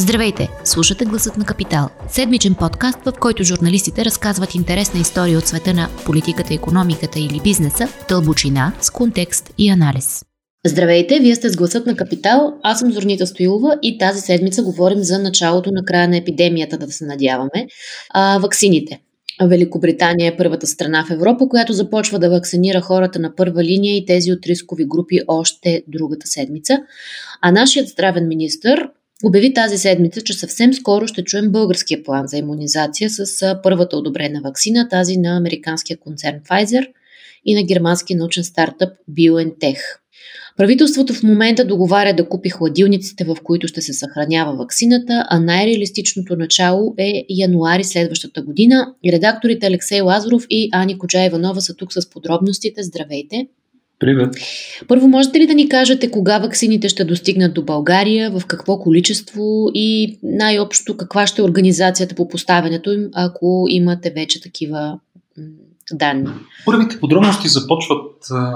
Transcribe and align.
Здравейте! 0.00 0.48
Слушате 0.64 1.04
Гласът 1.04 1.36
на 1.36 1.44
Капитал. 1.44 1.88
Седмичен 2.08 2.54
подкаст, 2.54 2.98
в 3.04 3.12
който 3.20 3.44
журналистите 3.44 4.04
разказват 4.04 4.54
интересна 4.54 5.00
история 5.00 5.38
от 5.38 5.46
света 5.46 5.74
на 5.74 5.88
политиката, 6.06 6.54
економиката 6.54 7.18
или 7.18 7.40
бизнеса, 7.44 7.88
дълбочина, 8.08 8.72
с 8.80 8.90
контекст 8.90 9.54
и 9.58 9.70
анализ. 9.70 10.24
Здравейте, 10.66 11.18
вие 11.20 11.34
сте 11.34 11.48
с 11.48 11.56
Гласът 11.56 11.86
на 11.86 11.96
Капитал. 11.96 12.54
Аз 12.62 12.78
съм 12.78 12.92
Зорнита 12.92 13.26
Стоилова 13.26 13.78
и 13.82 13.98
тази 13.98 14.20
седмица 14.20 14.62
говорим 14.62 14.98
за 14.98 15.18
началото 15.18 15.70
на 15.72 15.84
края 15.84 16.08
на 16.08 16.16
епидемията, 16.16 16.78
да 16.78 16.92
се 16.92 17.06
надяваме. 17.06 17.66
А, 18.10 18.38
ваксините. 18.38 19.00
Великобритания 19.42 20.32
е 20.32 20.36
първата 20.36 20.66
страна 20.66 21.04
в 21.04 21.10
Европа, 21.10 21.48
която 21.48 21.72
започва 21.72 22.18
да 22.18 22.30
вакцинира 22.30 22.80
хората 22.80 23.18
на 23.18 23.34
първа 23.34 23.64
линия 23.64 23.96
и 23.96 24.06
тези 24.06 24.32
от 24.32 24.46
рискови 24.46 24.84
групи 24.84 25.20
още 25.28 25.82
другата 25.88 26.26
седмица. 26.26 26.78
А 27.42 27.52
нашият 27.52 27.88
здравен 27.88 28.28
министр 28.28 28.88
обяви 29.24 29.54
тази 29.54 29.78
седмица, 29.78 30.20
че 30.20 30.32
съвсем 30.32 30.74
скоро 30.74 31.06
ще 31.06 31.24
чуем 31.24 31.52
българския 31.52 32.02
план 32.02 32.26
за 32.26 32.36
иммунизация 32.36 33.10
с 33.10 33.58
първата 33.62 33.96
одобрена 33.96 34.40
вакцина, 34.44 34.88
тази 34.88 35.16
на 35.16 35.36
американския 35.36 35.96
концерн 35.96 36.40
Pfizer 36.48 36.86
и 37.44 37.54
на 37.54 37.62
германския 37.62 38.16
научен 38.16 38.44
стартъп 38.44 38.92
BioNTech. 39.10 39.78
Правителството 40.56 41.14
в 41.14 41.22
момента 41.22 41.64
договаря 41.64 42.14
да 42.14 42.28
купи 42.28 42.48
хладилниците, 42.48 43.24
в 43.24 43.36
които 43.44 43.68
ще 43.68 43.82
се 43.82 43.92
съхранява 43.92 44.56
ваксината, 44.56 45.26
а 45.28 45.40
най-реалистичното 45.40 46.36
начало 46.36 46.94
е 46.98 47.24
януари 47.28 47.84
следващата 47.84 48.42
година. 48.42 48.94
Редакторите 49.12 49.66
Алексей 49.66 50.00
Лазаров 50.00 50.46
и 50.50 50.68
Ани 50.72 50.98
Коджа 50.98 51.24
Иванова 51.24 51.60
са 51.60 51.74
тук 51.74 51.92
с 51.92 52.10
подробностите. 52.10 52.82
Здравейте! 52.82 53.46
Привет! 54.00 54.34
Първо, 54.88 55.08
можете 55.08 55.40
ли 55.40 55.46
да 55.46 55.54
ни 55.54 55.68
кажете 55.68 56.10
кога 56.10 56.38
ваксините 56.38 56.88
ще 56.88 57.04
достигнат 57.04 57.54
до 57.54 57.62
България, 57.62 58.30
в 58.30 58.46
какво 58.46 58.78
количество 58.78 59.42
и 59.74 60.18
най-общо 60.22 60.96
каква 60.96 61.26
ще 61.26 61.42
е 61.42 61.44
организацията 61.44 62.14
по 62.14 62.28
поставянето 62.28 62.92
им, 62.92 63.08
ако 63.14 63.64
имате 63.68 64.10
вече 64.10 64.42
такива 64.42 64.98
данни? 65.92 66.28
Първите 66.64 67.00
подробности 67.00 67.48
започват 67.48 68.12
а, 68.30 68.54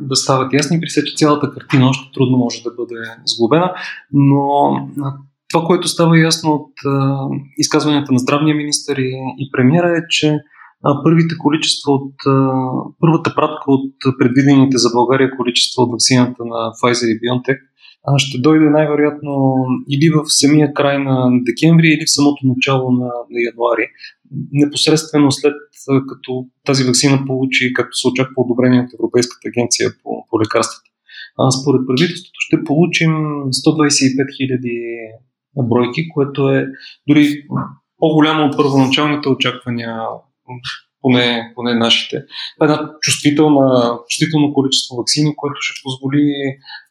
да 0.00 0.16
стават 0.16 0.52
ясни, 0.52 0.80
при 0.80 1.06
че 1.06 1.16
цялата 1.16 1.50
картина 1.50 1.88
още 1.88 2.10
трудно 2.14 2.38
може 2.38 2.62
да 2.62 2.70
бъде 2.70 2.94
сглобена, 3.26 3.72
но 4.12 4.70
това, 5.50 5.66
което 5.66 5.88
става 5.88 6.18
ясно 6.18 6.52
от 6.52 6.72
а, 6.86 7.26
изказванията 7.58 8.12
на 8.12 8.18
здравния 8.18 8.56
министр 8.56 9.00
и, 9.00 9.34
и 9.38 9.50
премиера 9.52 9.98
е, 9.98 10.00
че 10.10 10.38
първите 11.04 11.34
количества 11.38 11.92
от 11.92 12.14
първата 13.00 13.34
пратка 13.34 13.64
от 13.66 13.94
предвидените 14.18 14.78
за 14.78 14.88
България 14.94 15.30
количества 15.36 15.82
от 15.82 15.90
вакцината 15.92 16.44
на 16.44 16.58
Pfizer 16.78 17.06
и 17.06 17.20
BioNTech 17.20 17.58
ще 18.16 18.38
дойде 18.38 18.70
най-вероятно 18.70 19.54
или 19.90 20.10
в 20.10 20.24
самия 20.26 20.74
край 20.74 20.98
на 20.98 21.30
декември, 21.48 21.88
или 21.88 22.04
в 22.06 22.14
самото 22.14 22.40
начало 22.44 22.90
на, 22.90 23.10
на 23.30 23.38
януари. 23.50 23.86
Непосредствено 24.52 25.30
след 25.30 25.54
като 26.08 26.46
тази 26.66 26.84
вакцина 26.84 27.24
получи, 27.26 27.72
както 27.74 27.96
се 27.96 28.08
очаква, 28.08 28.34
одобрение 28.36 28.80
от 28.80 28.94
Европейската 29.00 29.48
агенция 29.48 29.90
по, 30.02 30.26
по 30.30 30.40
лекарствата. 30.40 30.90
А 31.38 31.50
според 31.50 31.80
правителството 31.86 32.38
ще 32.38 32.64
получим 32.64 33.12
125 33.12 34.36
хиляди 34.36 34.80
бройки, 35.56 36.08
което 36.08 36.48
е 36.48 36.66
дори 37.08 37.26
по-голямо 37.98 38.46
от 38.46 38.56
първоначалните 38.56 39.28
очаквания 39.28 39.92
поне, 41.04 41.52
поне 41.54 41.74
нашите. 41.74 42.24
Това 42.56 42.66
е 42.66 42.72
една 42.72 42.90
чувствителна, 43.00 43.98
чувствително 44.08 44.54
количество 44.54 44.96
вакцини, 44.96 45.36
което 45.36 45.54
ще 45.60 45.82
позволи 45.84 46.24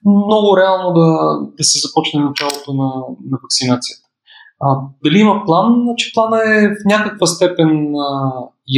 много 0.06 0.58
реално 0.58 0.94
да, 0.94 1.10
да 1.58 1.64
се 1.64 1.80
започне 1.88 2.20
началото 2.20 2.74
на, 2.74 2.90
на 3.32 3.38
вакцинацията. 3.44 4.04
А, 4.60 4.68
дали 5.04 5.20
има 5.20 5.42
план? 5.46 5.68
Значи 5.84 6.12
плана 6.14 6.38
е 6.38 6.68
в 6.68 6.82
някаква 6.86 7.28
степен 7.28 7.96
а, 7.96 8.32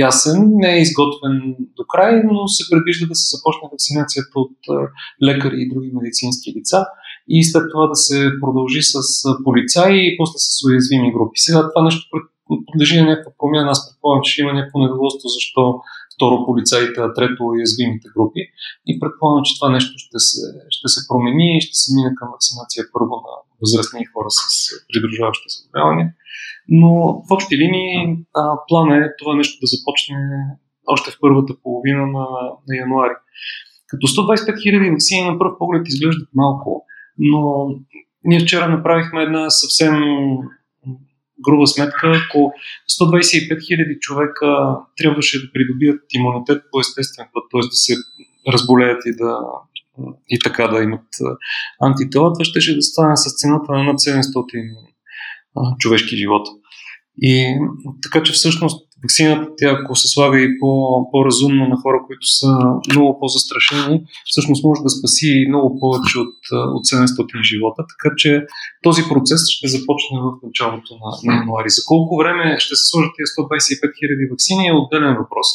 ясен, 0.06 0.52
не 0.54 0.78
е 0.78 0.82
изготвен 0.82 1.56
до 1.78 1.84
край, 1.88 2.22
но 2.26 2.48
се 2.48 2.64
предвижда 2.72 3.08
да 3.08 3.16
се 3.16 3.36
започне 3.36 3.70
вакцинацията 3.72 4.36
от 4.36 4.58
а, 4.70 4.74
лекари 5.28 5.56
и 5.58 5.70
други 5.74 5.92
медицински 5.94 6.54
лица 6.58 6.86
и 7.30 7.44
след 7.44 7.64
това 7.72 7.88
да 7.88 7.96
се 7.96 8.32
продължи 8.42 8.82
с 8.82 9.00
полицаи 9.44 9.98
и 10.08 10.18
после 10.18 10.38
с 10.38 10.66
уязвими 10.68 11.14
групи. 11.14 11.38
Сега 11.40 11.70
това 11.70 11.84
нещо 11.84 12.10
подлежи 12.68 13.02
на 13.02 13.06
някаква 13.10 13.32
промяна. 13.40 13.72
Аз 13.72 13.80
предполагам, 13.88 14.22
че 14.24 14.42
има 14.42 14.54
някакво 14.54 14.80
недоволство, 14.80 15.28
защо 15.38 15.64
второ 16.16 16.46
полицаите, 16.46 17.00
а 17.02 17.14
трето 17.14 17.46
уязвимите 17.46 18.08
групи. 18.16 18.42
И 18.90 19.00
предполагам, 19.00 19.44
че 19.48 19.56
това 19.60 19.70
нещо 19.78 19.94
ще 19.98 20.20
се, 20.28 20.40
ще 20.70 20.88
се 20.94 21.08
промени 21.10 21.58
и 21.58 21.62
ще 21.66 21.76
се 21.82 21.88
мине 21.96 22.16
към 22.16 22.28
вакцинация 22.34 22.84
първо 22.94 23.14
на 23.26 23.34
възрастни 23.62 24.06
хора 24.14 24.30
с 24.30 24.42
придружаващи 24.90 25.48
заболявания. 25.56 26.08
Но 26.70 26.92
в 27.26 27.32
общи 27.36 27.58
линии 27.58 28.18
плана 28.68 28.98
е 28.98 29.16
това 29.20 29.36
нещо 29.36 29.56
да 29.62 29.68
започне 29.74 30.18
още 30.88 31.12
в 31.12 31.18
първата 31.22 31.54
половина 31.64 32.06
на, 32.08 32.26
на 32.68 32.74
януари. 32.84 33.16
Като 33.88 34.08
125 34.08 34.64
хиляди 34.64 34.90
вакцини 34.90 35.30
на 35.30 35.40
пръв 35.40 35.54
поглед 35.60 35.88
изглеждат 35.88 36.30
малко, 36.36 36.86
но 37.18 37.68
ние 38.24 38.40
вчера 38.40 38.70
направихме 38.70 39.24
една 39.24 39.50
съвсем 39.50 39.94
груба 41.44 41.68
сметка, 41.68 42.22
ако 42.26 42.54
125 43.02 43.68
хиляди 43.68 43.98
човека 44.00 44.78
трябваше 44.98 45.42
да 45.42 45.52
придобият 45.54 46.02
имунитет 46.14 46.64
по 46.72 46.80
естествен 46.80 47.26
път, 47.34 47.44
т.е. 47.52 47.62
да 47.70 47.76
се 47.76 47.94
разболеят 48.54 49.02
и 49.06 49.16
да 49.16 49.40
и 50.30 50.40
така 50.44 50.68
да 50.68 50.84
имат 50.84 51.08
антитела, 51.82 52.34
това 52.34 52.46
ще, 52.46 52.62
ще 52.62 52.76
да 52.76 52.82
стане 52.82 53.18
с 53.18 53.38
цената 53.38 53.72
на 53.72 53.84
над 53.84 53.96
700 53.96 54.88
човешки 55.80 56.18
живота. 56.18 56.52
И 57.18 57.56
така 58.04 58.24
че 58.24 58.34
всъщност 58.34 58.85
вакцината, 59.06 59.46
тя 59.58 59.70
ако 59.76 59.96
се 59.96 60.08
слага 60.08 60.38
и 60.40 60.60
по, 60.60 60.70
по-разумно 61.12 61.64
на 61.68 61.78
хора, 61.84 62.00
които 62.08 62.26
са 62.40 62.52
много 62.92 63.20
по-застрашени, 63.20 63.96
всъщност 64.32 64.64
може 64.64 64.80
да 64.88 64.90
спаси 64.90 65.46
много 65.50 65.80
повече 65.80 66.16
от, 66.20 66.36
от 66.76 66.84
700 66.86 67.44
живота. 67.52 67.82
Така 67.94 68.10
че 68.18 68.30
този 68.84 69.02
процес 69.12 69.42
ще 69.56 69.68
започне 69.68 70.16
в 70.26 70.28
началото 70.48 70.92
на, 71.02 71.10
на 71.26 71.32
януари. 71.40 71.70
За 71.78 71.82
колко 71.92 72.18
време 72.22 72.46
ще 72.60 72.74
се 72.76 72.86
сложат 72.90 73.12
тези 73.18 73.30
125 73.38 73.82
хиляди 74.00 74.26
вакцини 74.32 74.68
е 74.68 74.80
отделен 74.82 75.16
въпрос. 75.22 75.48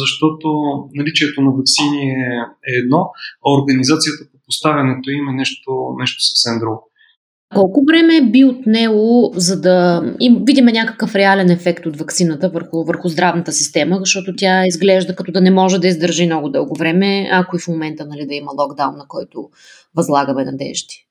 Защото 0.00 0.46
наличието 0.94 1.38
на 1.46 1.50
вакцини 1.56 2.02
е, 2.10 2.30
е 2.70 2.72
едно, 2.82 3.00
а 3.44 3.46
организацията 3.58 4.22
по 4.32 4.38
поставянето 4.46 5.10
им 5.10 5.28
е 5.28 5.32
нещо, 5.32 5.70
нещо 6.02 6.18
съвсем 6.28 6.58
друго. 6.62 6.89
Колко 7.54 7.84
време 7.88 8.30
би 8.30 8.44
отнело, 8.44 9.32
за 9.34 9.60
да 9.60 10.02
им 10.20 10.42
видим 10.46 10.64
някакъв 10.64 11.14
реален 11.14 11.50
ефект 11.50 11.86
от 11.86 11.96
вакцината 11.96 12.48
върху, 12.48 12.84
върху 12.84 13.08
здравната 13.08 13.52
система, 13.52 13.96
защото 14.00 14.36
тя 14.36 14.66
изглежда 14.66 15.16
като 15.16 15.32
да 15.32 15.40
не 15.40 15.50
може 15.50 15.78
да 15.78 15.88
издържи 15.88 16.26
много 16.26 16.48
дълго 16.48 16.74
време, 16.78 17.28
ако 17.32 17.56
и 17.56 17.58
в 17.58 17.68
момента 17.68 18.06
нали, 18.06 18.26
да 18.26 18.34
има 18.34 18.52
локдаун, 18.58 18.96
на 18.96 19.04
който 19.08 19.48
възлагаме 19.96 20.44
надежди? 20.44 21.09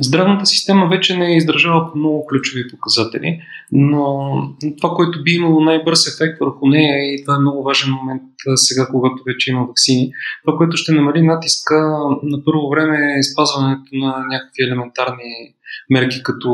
Здравната 0.00 0.46
система 0.46 0.88
вече 0.88 1.16
не 1.16 1.32
е 1.32 1.36
издържала 1.36 1.92
по 1.92 1.98
много 1.98 2.26
ключови 2.26 2.68
показатели, 2.68 3.40
но 3.72 4.32
това, 4.78 4.90
което 4.94 5.22
би 5.22 5.30
имало 5.30 5.60
най-бърз 5.60 6.06
ефект 6.06 6.40
върху 6.40 6.66
нея 6.66 7.14
и 7.14 7.24
това 7.24 7.36
е 7.36 7.40
много 7.40 7.62
важен 7.62 7.92
момент 7.92 8.22
сега, 8.54 8.88
когато 8.90 9.22
вече 9.26 9.50
има 9.50 9.64
вакцини, 9.64 10.10
това, 10.44 10.56
което 10.56 10.76
ще 10.76 10.92
намали 10.92 11.22
натиска 11.22 11.74
на 12.22 12.44
първо 12.44 12.70
време 12.70 13.18
е 13.18 13.22
спазването 13.22 13.90
на 13.92 14.24
някакви 14.30 14.62
елементарни 14.62 15.54
мерки, 15.90 16.22
като 16.22 16.50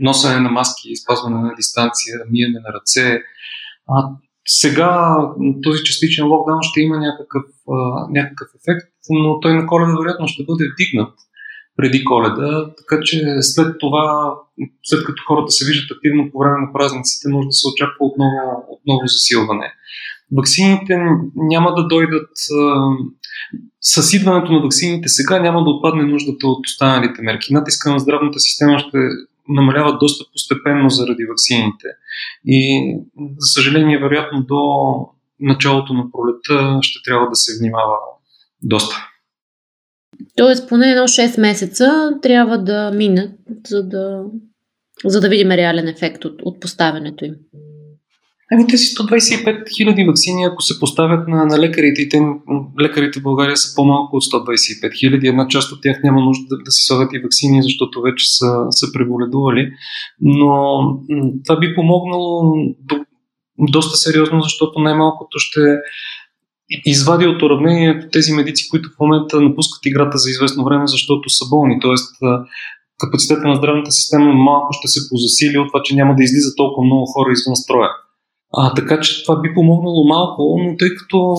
носене 0.00 0.40
на 0.40 0.50
маски, 0.50 0.96
спазване 0.96 1.40
на 1.42 1.54
дистанция, 1.54 2.14
миене 2.30 2.58
на 2.60 2.72
ръце. 2.74 3.22
А 3.88 4.08
сега 4.46 5.16
този 5.62 5.84
частичен 5.84 6.26
локдаун 6.26 6.62
ще 6.62 6.80
има 6.80 6.96
някакъв, 6.98 7.42
някакъв 8.10 8.48
ефект, 8.54 8.92
но 9.10 9.40
той 9.40 9.54
на 9.54 9.66
коледа 9.66 9.92
вероятно 9.92 10.28
ще 10.28 10.44
бъде 10.44 10.64
вдигнат 10.72 11.14
преди 11.80 12.04
коледа, 12.04 12.70
така 12.78 13.02
че 13.02 13.36
след 13.40 13.78
това, 13.80 14.34
след 14.82 15.04
като 15.04 15.22
хората 15.26 15.50
се 15.50 15.66
виждат 15.66 15.96
активно 15.96 16.30
по 16.32 16.38
време 16.38 16.56
на 16.66 16.72
празниците, 16.72 17.28
може 17.28 17.46
да 17.46 17.52
се 17.52 17.68
очаква 17.68 17.96
отново, 18.00 18.66
отново 18.68 19.00
засилване. 19.06 19.72
Ваксините 20.36 20.96
няма 21.34 21.74
да 21.74 21.86
дойдат 21.86 22.30
с 23.80 24.12
идването 24.12 24.52
на 24.52 24.60
ваксините 24.60 25.08
сега 25.08 25.38
няма 25.38 25.64
да 25.64 25.70
отпадне 25.70 26.02
нуждата 26.02 26.46
от 26.46 26.66
останалите 26.66 27.22
мерки. 27.22 27.52
Натиска 27.52 27.90
на 27.92 27.98
здравната 27.98 28.40
система 28.40 28.78
ще 28.78 28.98
намалява 29.48 29.98
доста 29.98 30.24
постепенно 30.32 30.90
заради 30.90 31.24
ваксините. 31.24 31.86
И, 32.46 32.94
за 33.38 33.46
съжаление, 33.54 33.98
вероятно 33.98 34.42
до 34.42 34.62
началото 35.40 35.92
на 35.94 36.04
пролета 36.12 36.78
ще 36.82 37.02
трябва 37.04 37.28
да 37.28 37.36
се 37.36 37.58
внимава 37.60 37.96
доста. 38.62 39.09
Тоест, 40.36 40.68
поне 40.68 40.90
едно 40.90 41.02
6 41.02 41.40
месеца 41.40 42.10
трябва 42.22 42.58
да 42.58 42.90
минат, 42.94 43.30
за 43.66 43.82
да, 43.82 44.22
за 45.04 45.20
да 45.20 45.28
видим 45.28 45.50
реален 45.50 45.88
ефект 45.88 46.24
от, 46.24 46.40
от 46.42 46.60
поставянето 46.60 47.24
им. 47.24 47.34
Ами 48.52 48.66
тези 48.66 48.84
125 48.84 49.76
хиляди 49.76 50.04
вакцини, 50.04 50.44
ако 50.44 50.62
се 50.62 50.80
поставят 50.80 51.28
на, 51.28 51.46
на 51.46 51.58
лекарите, 51.58 52.02
и 52.02 52.08
те, 52.08 52.20
лекарите 52.80 53.20
в 53.20 53.22
България 53.22 53.56
са 53.56 53.74
по-малко 53.76 54.16
от 54.16 54.22
125 54.22 54.98
хиляди, 54.98 55.28
една 55.28 55.48
част 55.48 55.72
от 55.72 55.82
тях 55.82 56.00
няма 56.04 56.20
нужда 56.20 56.44
да, 56.50 56.62
да 56.64 56.70
си 56.70 56.86
слагат 56.86 57.12
и 57.12 57.18
вакцини, 57.18 57.62
защото 57.62 58.02
вече 58.02 58.24
са, 58.28 58.66
са 58.70 58.86
преболедували. 58.92 59.72
Но 60.20 60.80
това 61.44 61.58
би 61.58 61.74
помогнало 61.74 62.54
до, 62.80 63.04
доста 63.58 63.96
сериозно, 63.96 64.40
защото 64.42 64.80
най-малкото 64.80 65.38
ще 65.38 65.60
извади 66.84 67.26
от 67.26 67.42
уравнението 67.42 68.06
тези 68.12 68.32
медици, 68.32 68.68
които 68.68 68.88
в 68.88 69.00
момента 69.00 69.40
напускат 69.40 69.86
играта 69.86 70.18
за 70.18 70.30
известно 70.30 70.64
време, 70.64 70.86
защото 70.86 71.28
са 71.30 71.44
болни. 71.50 71.80
Тоест, 71.80 72.16
капацитета 72.98 73.48
на 73.48 73.56
здравната 73.56 73.90
система 73.90 74.32
малко 74.32 74.72
ще 74.72 74.88
се 74.88 75.00
позасили 75.10 75.58
от 75.58 75.68
това, 75.68 75.82
че 75.84 75.94
няма 75.94 76.16
да 76.16 76.22
излиза 76.22 76.56
толкова 76.56 76.84
много 76.86 77.06
хора 77.06 77.32
извън 77.32 77.56
строя. 77.56 77.90
А, 78.52 78.74
така 78.74 79.00
че 79.00 79.24
това 79.24 79.40
би 79.40 79.54
помогнало 79.54 80.08
малко, 80.08 80.56
но 80.62 80.76
тъй 80.76 80.88
като 80.94 81.36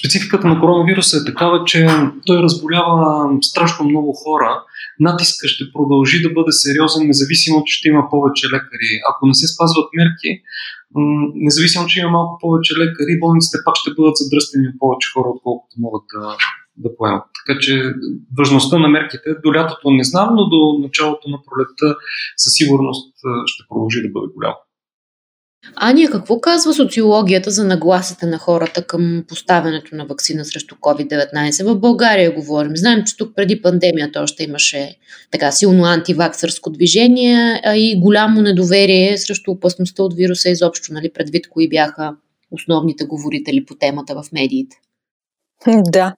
спецификата 0.00 0.46
на 0.46 0.60
коронавируса 0.60 1.16
е 1.16 1.24
такава, 1.24 1.64
че 1.64 1.88
той 2.26 2.42
разболява 2.42 3.28
страшно 3.42 3.84
много 3.84 4.12
хора, 4.12 4.62
натиска 5.00 5.48
ще 5.48 5.64
продължи 5.72 6.22
да 6.22 6.30
бъде 6.30 6.52
сериозен, 6.52 7.06
независимо, 7.06 7.64
че 7.64 7.78
ще 7.78 7.88
има 7.88 8.02
повече 8.10 8.46
лекари. 8.46 8.90
Ако 9.10 9.26
не 9.26 9.34
се 9.34 9.46
спазват 9.54 9.88
мерки, 9.96 10.30
независимо, 11.34 11.86
че 11.86 12.00
има 12.00 12.10
малко 12.10 12.38
повече 12.40 12.72
лекари, 12.80 13.20
болниците 13.20 13.58
пак 13.64 13.76
ще 13.76 13.94
бъдат 13.96 14.16
задръстени 14.16 14.68
от 14.68 14.78
повече 14.82 15.12
хора, 15.14 15.28
отколкото 15.34 15.74
могат 15.84 16.04
да, 16.14 16.24
да 16.84 16.96
поемат. 16.96 17.24
Така 17.38 17.58
че 17.64 17.72
важността 18.38 18.78
на 18.78 18.88
мерките 18.88 19.28
до 19.44 19.54
лятото 19.54 19.90
не 19.90 20.04
знам, 20.04 20.28
но 20.36 20.42
до 20.52 20.60
началото 20.84 21.24
на 21.34 21.38
пролетта 21.46 21.86
със 22.42 22.52
сигурност 22.58 23.14
ще 23.46 23.62
продължи 23.68 24.02
да 24.02 24.08
бъде 24.14 24.28
голямо. 24.36 24.58
Ания, 25.76 26.10
какво 26.10 26.40
казва 26.40 26.74
социологията 26.74 27.50
за 27.50 27.64
нагласата 27.64 28.26
на 28.26 28.38
хората 28.38 28.82
към 28.86 29.24
поставянето 29.28 29.96
на 29.96 30.06
вакцина 30.06 30.44
срещу 30.44 30.74
COVID-19? 30.74 31.64
В 31.64 31.80
България 31.80 32.34
говорим. 32.34 32.76
Знаем, 32.76 33.04
че 33.06 33.16
тук 33.16 33.36
преди 33.36 33.62
пандемията 33.62 34.20
още 34.20 34.44
имаше 34.44 34.96
така 35.30 35.52
силно 35.52 35.84
антиваксърско 35.84 36.70
движение 36.70 37.60
а 37.64 37.76
и 37.76 38.00
голямо 38.00 38.40
недоверие 38.40 39.18
срещу 39.18 39.50
опасността 39.50 40.02
от 40.02 40.14
вируса 40.14 40.48
изобщо, 40.48 40.92
нали, 40.92 41.12
предвид 41.12 41.48
кои 41.48 41.68
бяха 41.68 42.14
основните 42.50 43.04
говорители 43.04 43.64
по 43.64 43.74
темата 43.74 44.14
в 44.14 44.32
медиите. 44.32 44.76
Да. 45.66 46.14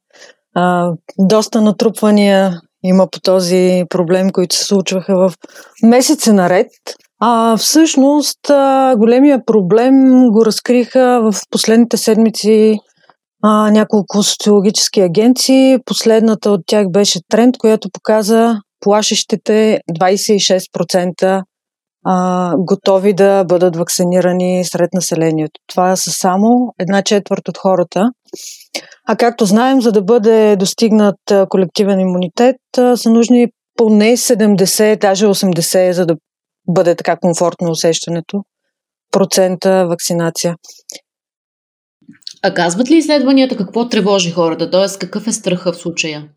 А, 0.55 0.93
доста 1.19 1.61
натрупвания 1.61 2.61
има 2.85 3.11
по 3.11 3.21
този 3.21 3.85
проблем, 3.89 4.31
които 4.31 4.57
се 4.57 4.65
случваха 4.65 5.15
в 5.17 5.35
месеци 5.83 6.33
наред. 6.33 6.67
А, 7.27 7.57
всъщност, 7.57 8.39
големия 8.97 9.45
проблем 9.47 9.95
го 10.31 10.47
разкриха 10.47 11.21
в 11.23 11.41
последните 11.51 11.97
седмици 11.97 12.79
а, 13.43 13.71
няколко 13.71 14.23
социологически 14.23 15.01
агенции. 15.01 15.79
Последната 15.85 16.51
от 16.51 16.61
тях 16.67 16.91
беше 16.91 17.21
тренд, 17.29 17.59
която 17.59 17.89
показа 17.93 18.57
плашещите 18.81 19.81
26% 20.01 21.43
а, 22.07 22.53
готови 22.59 23.13
да 23.13 23.45
бъдат 23.45 23.77
вакцинирани 23.77 24.65
сред 24.65 24.95
населението. 24.95 25.61
Това 25.67 25.97
са 25.97 26.11
само 26.11 26.75
една 26.79 27.03
четвърт 27.03 27.49
от 27.49 27.59
хората. 27.59 28.11
А 29.09 29.17
както 29.17 29.47
знаем, 29.47 29.81
за 29.81 29.93
да 29.93 30.03
бъде 30.03 30.57
достигнат 30.57 31.49
колективен 31.49 32.01
имунитет, 32.01 32.57
са 32.77 33.11
нужни 33.11 33.47
поне 33.77 34.17
70, 34.17 35.01
даже 35.01 35.27
80, 35.27 35.91
за 35.91 36.07
да 36.07 36.15
бъде 36.69 36.95
така 36.95 37.17
комфортно 37.17 37.71
усещането, 37.71 38.45
процента 39.11 39.87
вакцинация. 39.89 40.57
А 42.43 42.55
казват 42.55 42.91
ли 42.91 42.97
изследванията 42.97 43.57
какво 43.57 43.89
тревожи 43.89 44.31
хората? 44.31 44.71
Т.е. 44.71 44.99
какъв 44.99 45.27
е 45.27 45.33
страха 45.33 45.73
в 45.73 45.77
случая? 45.77 46.29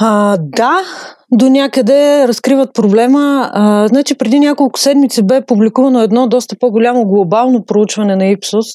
А, 0.00 0.36
да, 0.40 0.80
до 1.32 1.48
някъде 1.48 2.28
разкриват 2.28 2.74
проблема. 2.74 3.50
А, 3.52 3.88
значи 3.88 4.18
преди 4.18 4.38
няколко 4.38 4.80
седмици 4.80 5.22
бе 5.22 5.46
публикувано 5.46 6.02
едно 6.02 6.28
доста 6.28 6.56
по-голямо 6.60 7.06
глобално 7.06 7.64
проучване 7.64 8.16
на 8.16 8.26
Ипсос, 8.26 8.66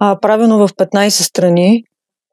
а, 0.00 0.20
правено 0.20 0.58
в 0.58 0.68
15 0.68 1.08
страни, 1.08 1.84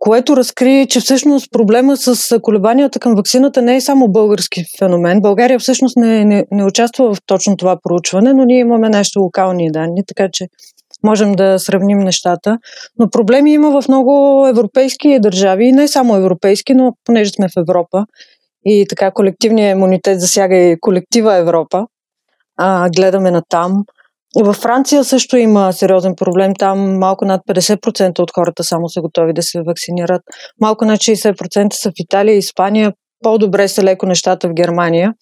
което 0.01 0.37
разкри, 0.37 0.87
че 0.89 0.99
всъщност 0.99 1.51
проблема 1.51 1.97
с 1.97 2.39
колебанията 2.41 2.99
към 2.99 3.15
вакцината 3.15 3.61
не 3.61 3.75
е 3.75 3.81
само 3.81 4.07
български 4.07 4.63
феномен. 4.79 5.21
България 5.21 5.59
всъщност 5.59 5.97
не, 5.97 6.25
не, 6.25 6.45
не 6.51 6.65
участва 6.65 7.13
в 7.13 7.17
точно 7.25 7.57
това 7.57 7.77
проучване, 7.83 8.33
но 8.33 8.45
ние 8.45 8.59
имаме 8.59 8.89
нашите 8.89 9.19
локални 9.19 9.71
данни, 9.71 10.03
така 10.07 10.29
че 10.33 10.47
можем 11.03 11.31
да 11.31 11.59
сравним 11.59 11.97
нещата. 11.97 12.57
Но 12.99 13.09
проблеми 13.09 13.53
има 13.53 13.81
в 13.81 13.87
много 13.87 14.45
европейски 14.47 15.19
държави, 15.19 15.71
не 15.71 15.87
само 15.87 16.15
европейски, 16.15 16.73
но 16.73 16.93
понеже 17.05 17.31
сме 17.31 17.47
в 17.49 17.59
Европа 17.59 18.05
и 18.65 18.85
така 18.89 19.11
колективният 19.11 19.75
имунитет 19.77 20.21
засяга 20.21 20.55
и 20.55 20.77
колектива 20.79 21.35
Европа, 21.35 21.85
а, 22.57 22.89
гледаме 22.89 23.31
на 23.31 23.41
там. 23.49 23.83
Във 24.39 24.55
Франция 24.55 25.03
също 25.03 25.37
има 25.37 25.73
сериозен 25.73 26.15
проблем. 26.15 26.53
Там 26.59 26.97
малко 26.97 27.25
над 27.25 27.41
50% 27.49 28.19
от 28.19 28.31
хората 28.35 28.63
само 28.63 28.89
са 28.89 29.01
готови 29.01 29.33
да 29.33 29.43
се 29.43 29.61
вакцинират. 29.67 30.21
Малко 30.61 30.85
над 30.85 30.99
60% 30.99 31.73
са 31.73 31.89
в 31.89 31.93
Италия 31.99 32.35
и 32.35 32.37
Испания. 32.37 32.93
По-добре 33.23 33.67
са 33.67 33.83
леко 33.83 34.05
нещата 34.05 34.49
в 34.49 34.53
Германия. 34.53 35.13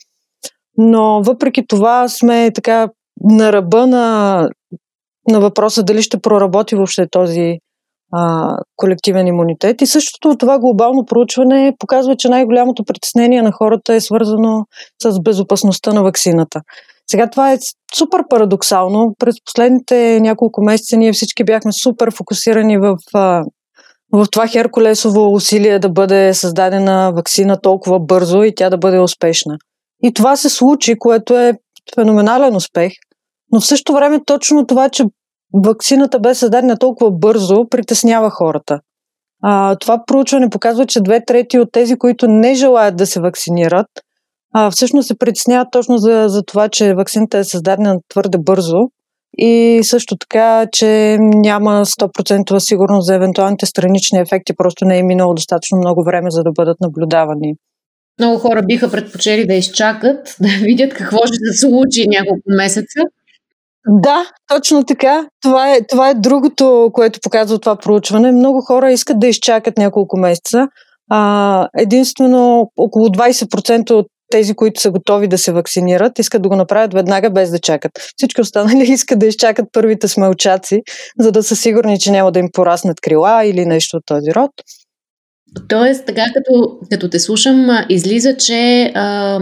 Но 0.78 1.22
въпреки 1.24 1.68
това 1.68 2.08
сме 2.08 2.52
така 2.56 2.90
на 3.24 3.54
ръба 3.54 3.88
на, 3.88 4.50
на 5.30 5.40
въпроса 5.40 5.84
дали 5.84 6.02
ще 6.02 6.20
проработи 6.20 6.76
въобще 6.76 7.08
този 7.12 7.58
а, 8.14 8.56
колективен 8.76 9.28
имунитет. 9.28 9.82
И 9.82 9.86
същото 9.86 10.38
това 10.38 10.60
глобално 10.60 11.06
проучване 11.06 11.74
показва, 11.80 12.16
че 12.16 12.30
най-голямото 12.30 12.84
притеснение 12.84 13.42
на 13.42 13.52
хората 13.52 13.94
е 13.94 14.02
свързано 14.02 14.66
с 15.04 15.20
безопасността 15.22 15.94
на 15.94 16.04
вакцината. 16.04 16.62
Сега 17.12 17.30
това 17.30 17.52
е 17.52 17.58
супер 17.96 18.24
парадоксално. 18.30 19.16
През 19.20 19.36
последните 19.46 20.20
няколко 20.20 20.62
месеца 20.62 20.98
ние 20.98 21.14
всички 21.14 21.44
бяхме 21.44 21.72
супер 21.72 22.12
фокусирани 22.12 22.78
в, 22.78 22.98
в 24.14 24.26
това 24.32 24.48
Херкулесово 24.48 25.34
усилие 25.34 25.80
да 25.80 25.90
бъде 25.90 26.34
създадена 26.34 27.12
вакцина 27.16 27.62
толкова 27.62 28.00
бързо 28.00 28.44
и 28.44 28.56
тя 28.56 28.70
да 28.70 28.78
бъде 28.78 29.00
успешна. 29.00 29.58
И 30.04 30.14
това 30.14 30.36
се 30.36 30.50
случи, 30.50 30.96
което 31.00 31.38
е 31.38 31.54
феноменален 31.96 32.56
успех. 32.56 32.94
Но 33.52 33.60
в 33.60 33.66
същото 33.66 33.94
време 33.94 34.20
точно 34.26 34.66
това, 34.66 34.90
че 34.90 35.04
вакцината 35.66 36.20
бе 36.20 36.36
създадена 36.36 36.78
толкова 36.78 37.12
бързо, 37.12 37.70
притеснява 37.70 38.30
хората. 38.30 38.80
А, 39.44 39.76
това 39.76 40.04
проучване 40.08 40.50
показва, 40.50 40.86
че 40.86 41.02
две 41.02 41.26
трети 41.26 41.60
от 41.60 41.70
тези, 41.72 41.98
които 41.98 42.28
не 42.28 42.56
желаят 42.56 42.96
да 42.96 43.06
се 43.06 43.20
вакцинират, 43.20 43.88
а, 44.54 44.72
всъщност 44.72 45.08
се 45.08 45.18
притесняват 45.18 45.68
точно 45.72 45.98
за, 45.98 46.26
за 46.28 46.44
това, 46.44 46.70
че 46.70 46.94
вакцината 46.94 47.38
е 47.38 47.44
създадена 47.44 48.00
твърде 48.10 48.38
бързо 48.38 48.78
и 49.38 49.80
също 49.84 50.16
така, 50.18 50.68
че 50.72 51.18
няма 51.20 51.86
100% 51.86 52.60
сигурност 52.60 53.06
за 53.06 53.16
евентуалните 53.16 53.66
странични 53.66 54.20
ефекти, 54.20 54.54
просто 54.58 54.86
не 54.86 55.00
е 55.00 55.04
минало 55.04 55.34
достатъчно 55.34 55.78
много 55.78 56.04
време, 56.04 56.32
за 56.32 56.44
да 56.44 56.52
бъдат 56.52 56.78
наблюдавани. 56.82 57.54
Много 58.20 58.40
хора 58.40 58.62
биха 58.62 58.92
предпочели 58.92 59.48
да 59.48 59.54
изчакат, 59.54 60.36
да 60.42 60.48
видят 60.48 60.94
какво 60.94 61.18
ще 61.18 61.36
се 61.36 61.68
случи 61.68 62.08
няколко 62.08 62.44
месеца. 62.48 63.00
Да, 63.88 64.26
точно 64.48 64.84
така. 64.84 65.28
Това 65.42 65.76
е, 65.76 65.80
това 65.90 66.10
е 66.10 66.14
другото, 66.14 66.90
което 66.94 67.20
показва 67.24 67.60
това 67.60 67.76
проучване. 67.76 68.32
Много 68.32 68.62
хора 68.62 68.92
искат 68.92 69.20
да 69.20 69.28
изчакат 69.28 69.78
няколко 69.78 70.18
месеца. 70.18 70.68
А, 71.10 71.68
единствено 71.78 72.72
около 72.78 73.08
20% 73.08 73.92
от 73.92 74.08
тези, 74.31 74.54
които 74.54 74.81
са 74.81 74.92
готови 74.92 75.28
да 75.28 75.38
се 75.38 75.52
вакцинират, 75.52 76.19
искат 76.19 76.42
да 76.42 76.50
го 76.50 76.56
направят 76.56 76.94
веднага 76.94 77.30
без 77.30 77.52
да 77.52 77.59
чакат. 77.59 77.92
Всички 78.18 78.42
останали 78.42 78.83
искат 78.92 79.19
да 79.19 79.26
изчакат 79.26 79.66
първите 79.71 80.07
смълчаци, 80.07 80.81
за 81.19 81.31
да 81.31 81.44
са 81.44 81.56
сигурни, 81.56 82.00
че 82.00 82.12
няма 82.12 82.31
да 82.31 82.40
им 82.40 82.50
пораснат 82.54 83.02
крила 83.02 83.45
или 83.45 83.66
нещо 83.66 83.98
от 83.98 84.04
този 84.06 84.36
род. 84.36 84.52
Тоест, 85.68 86.06
така 86.06 86.26
като, 86.34 86.78
като 86.92 87.10
те 87.10 87.20
слушам, 87.20 87.68
излиза, 87.90 88.38
че 88.38 88.92
а, 88.96 89.40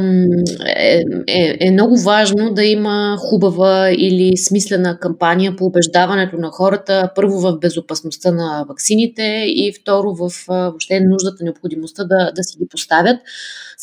е, 0.65 1.03
е, 1.27 1.57
е 1.59 1.71
много 1.71 1.97
важно 1.97 2.53
да 2.53 2.63
има 2.63 3.17
хубава 3.19 3.89
или 3.91 4.37
смислена 4.37 4.99
кампания 4.99 5.55
по 5.55 5.65
убеждаването 5.65 6.37
на 6.37 6.49
хората, 6.49 7.09
първо 7.15 7.39
в 7.39 7.59
безопасността 7.59 8.31
на 8.31 8.65
ваксините 8.69 9.45
и 9.47 9.73
второ 9.81 10.15
в 10.15 10.31
въобще 10.47 10.99
нуждата, 10.99 11.43
необходимостта 11.43 12.03
да, 12.03 12.31
да 12.35 12.43
си 12.43 12.57
ги 12.57 12.67
поставят. 12.69 13.17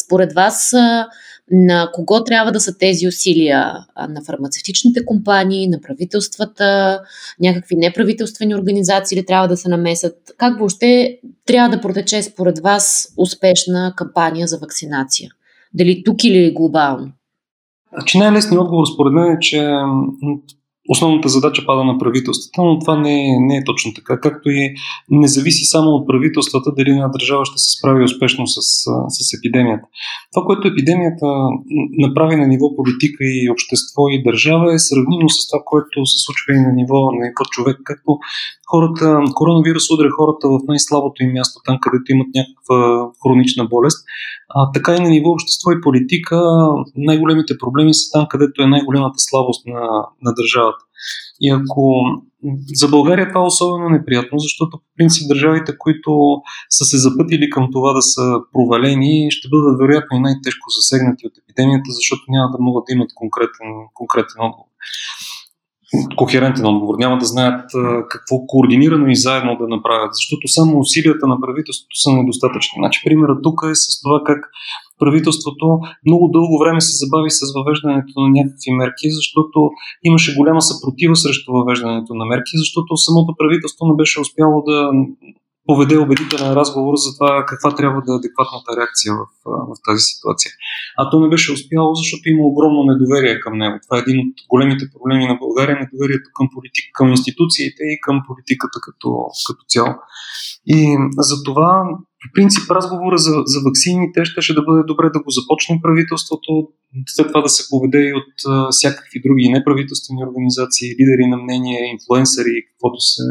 Според 0.04 0.32
вас, 0.32 0.74
на 1.50 1.90
кого 1.92 2.24
трябва 2.24 2.52
да 2.52 2.60
са 2.60 2.78
тези 2.78 3.08
усилия? 3.08 3.86
На 4.08 4.22
фармацевтичните 4.26 5.04
компании, 5.04 5.68
на 5.68 5.80
правителствата, 5.80 7.00
някакви 7.40 7.76
неправителствени 7.76 8.54
организации 8.54 9.18
ли 9.18 9.26
трябва 9.26 9.48
да 9.48 9.56
се 9.56 9.68
намесят? 9.68 10.16
Как 10.38 10.58
въобще 10.58 11.18
трябва 11.46 11.76
да 11.76 11.80
протече 11.80 12.22
според 12.22 12.58
вас 12.58 13.14
успешна 13.18 13.92
кампания 13.96 14.46
за 14.46 14.58
вакцинация? 14.58 15.30
Дали 15.74 16.02
тук 16.04 16.24
или 16.24 16.54
глобално? 16.54 17.12
Значи 17.92 18.18
най-лесният 18.18 18.62
отговор 18.62 18.84
според 18.94 19.12
мен 19.12 19.32
е, 19.32 19.38
че 19.40 19.70
основната 20.88 21.28
задача 21.28 21.66
пада 21.66 21.84
на 21.84 21.98
правителствата, 21.98 22.62
но 22.62 22.78
това 22.78 22.96
не 22.96 23.28
е, 23.28 23.40
не 23.40 23.56
е 23.56 23.64
точно 23.64 23.94
така, 23.94 24.20
както 24.20 24.50
и 24.50 24.74
не 25.10 25.28
зависи 25.28 25.64
само 25.64 25.90
от 25.90 26.06
правителствата 26.06 26.72
дали 26.76 26.90
една 26.90 27.08
държава 27.08 27.44
ще 27.44 27.58
се 27.58 27.78
справи 27.78 28.04
успешно 28.04 28.46
с, 28.46 28.60
с 29.08 29.38
епидемията. 29.38 29.86
Това, 30.32 30.46
което 30.46 30.68
епидемията 30.68 31.26
направи 31.98 32.36
на 32.36 32.46
ниво 32.46 32.76
политика 32.76 33.24
и 33.24 33.50
общество 33.50 34.02
и 34.10 34.22
държава 34.22 34.74
е 34.74 34.78
сравнимо 34.78 35.28
с 35.28 35.48
това, 35.48 35.62
което 35.64 36.06
се 36.06 36.18
случва 36.24 36.54
и 36.54 36.60
на 36.66 36.72
ниво, 36.72 36.98
на 37.12 37.20
ниво 37.26 37.44
човек, 37.50 37.76
както 37.84 38.18
хората, 38.70 39.20
коронавирус 39.34 39.90
удря 39.90 40.10
хората 40.10 40.48
в 40.48 40.58
най-слабото 40.68 41.22
им 41.22 41.32
място, 41.32 41.60
там 41.66 41.78
където 41.80 42.12
имат 42.12 42.28
някаква 42.34 42.78
хронична 43.22 43.64
болест, 43.64 43.98
а, 44.56 44.72
така 44.72 44.96
и 44.96 45.00
на 45.00 45.08
ниво 45.08 45.30
общество 45.30 45.72
и 45.72 45.80
политика 45.80 46.36
най-големите 46.96 47.58
проблеми 47.58 47.94
са 47.94 48.10
там, 48.12 48.26
където 48.30 48.62
е 48.62 48.66
най-голямата 48.66 49.18
слабост 49.18 49.66
на, 49.66 49.82
на 50.22 50.30
държавата. 50.38 50.73
И 51.40 51.50
ако 51.50 52.04
за 52.74 52.88
България 52.88 53.28
това 53.28 53.40
е 53.40 53.52
особено 53.52 53.88
неприятно, 53.88 54.38
защото 54.38 54.70
по 54.70 54.86
принцип 54.96 55.28
държавите, 55.28 55.78
които 55.78 56.10
са 56.70 56.84
се 56.84 56.98
запътили 56.98 57.50
към 57.50 57.68
това 57.72 57.92
да 57.92 58.02
са 58.02 58.22
провалени, 58.52 59.30
ще 59.30 59.48
бъдат 59.48 59.78
вероятно 59.80 60.16
и 60.16 60.20
най-тежко 60.20 60.66
засегнати 60.78 61.26
от 61.26 61.32
епидемията, 61.42 61.90
защото 61.90 62.22
няма 62.28 62.50
да 62.50 62.58
могат 62.60 62.84
да 62.86 62.92
имат 62.92 63.10
конкретен, 63.14 63.68
конкретен 63.94 64.40
отговор. 64.46 64.68
Кохерентен 66.16 66.66
отговор, 66.66 66.94
няма 66.98 67.18
да 67.18 67.26
знаят 67.26 67.70
какво 68.08 68.46
координирано 68.46 69.06
и 69.06 69.16
заедно 69.16 69.56
да 69.60 69.68
направят, 69.68 70.10
защото 70.14 70.48
само 70.48 70.78
усилията 70.78 71.26
на 71.26 71.40
правителството 71.40 71.96
са 72.02 72.10
недостатъчни. 72.12 72.76
Значи, 72.80 73.00
примерът 73.04 73.42
тук 73.42 73.60
е 73.70 73.74
с 73.74 74.02
това 74.02 74.20
как 74.26 74.40
правителството 74.98 75.66
много 76.06 76.24
дълго 76.36 76.54
време 76.62 76.80
се 76.80 77.00
забави 77.02 77.30
с 77.30 77.40
въвеждането 77.58 78.12
на 78.22 78.28
някакви 78.38 78.70
мерки, 78.80 79.06
защото 79.18 79.58
имаше 80.08 80.36
голяма 80.38 80.62
съпротива 80.62 81.16
срещу 81.16 81.52
въвеждането 81.52 82.14
на 82.14 82.24
мерки, 82.24 82.54
защото 82.62 82.96
самото 82.96 83.30
правителство 83.40 83.82
не 83.86 83.94
беше 84.00 84.20
успяло 84.20 84.56
да 84.68 84.76
поведе 85.66 85.96
убедителен 85.98 86.52
разговор 86.60 86.94
за 86.96 87.10
това 87.16 87.44
каква 87.48 87.70
трябва 87.78 88.00
да 88.06 88.12
е 88.12 88.20
адекватната 88.20 88.70
реакция 88.78 89.10
в, 89.18 89.22
в 89.70 89.72
тази 89.86 90.02
ситуация. 90.10 90.50
А 91.00 91.10
то 91.10 91.20
не 91.20 91.28
беше 91.28 91.52
успяло, 91.52 91.94
защото 91.94 92.22
има 92.26 92.42
огромно 92.50 92.80
недоверие 92.90 93.40
към 93.40 93.54
него. 93.58 93.76
Това 93.84 93.94
е 93.98 94.04
един 94.04 94.18
от 94.20 94.34
големите 94.52 94.84
проблеми 94.92 95.24
на 95.32 95.36
България, 95.42 95.76
недоверието 95.80 96.28
към 96.36 96.46
политика, 96.54 96.88
към 96.98 97.08
институциите 97.16 97.82
и 97.92 98.00
към 98.04 98.16
политиката 98.28 98.78
като, 98.86 99.08
като 99.46 99.62
цяло. 99.68 99.92
И 100.66 100.78
за 101.18 101.36
това, 101.42 101.70
по 102.24 102.32
принцип, 102.34 102.70
разговора 102.70 103.18
за, 103.18 103.34
за 103.52 103.58
вакцините 103.66 104.24
ще, 104.24 104.42
ще 104.42 104.54
да 104.54 104.62
бъде 104.62 104.82
добре 104.86 105.06
да 105.10 105.22
го 105.22 105.30
започне 105.30 105.80
правителството, 105.82 106.68
след 107.06 107.26
това 107.28 107.40
да 107.40 107.48
се 107.48 107.68
поведе 107.70 108.02
и 108.08 108.14
от 108.20 108.32
а, 108.48 108.68
всякакви 108.70 109.20
други 109.24 109.48
неправителствени 109.48 110.24
организации, 110.28 110.96
лидери 111.00 111.26
на 111.32 111.36
мнение, 111.36 111.90
инфлуенсъри, 111.94 112.54
каквото 112.70 113.00
се, 113.00 113.22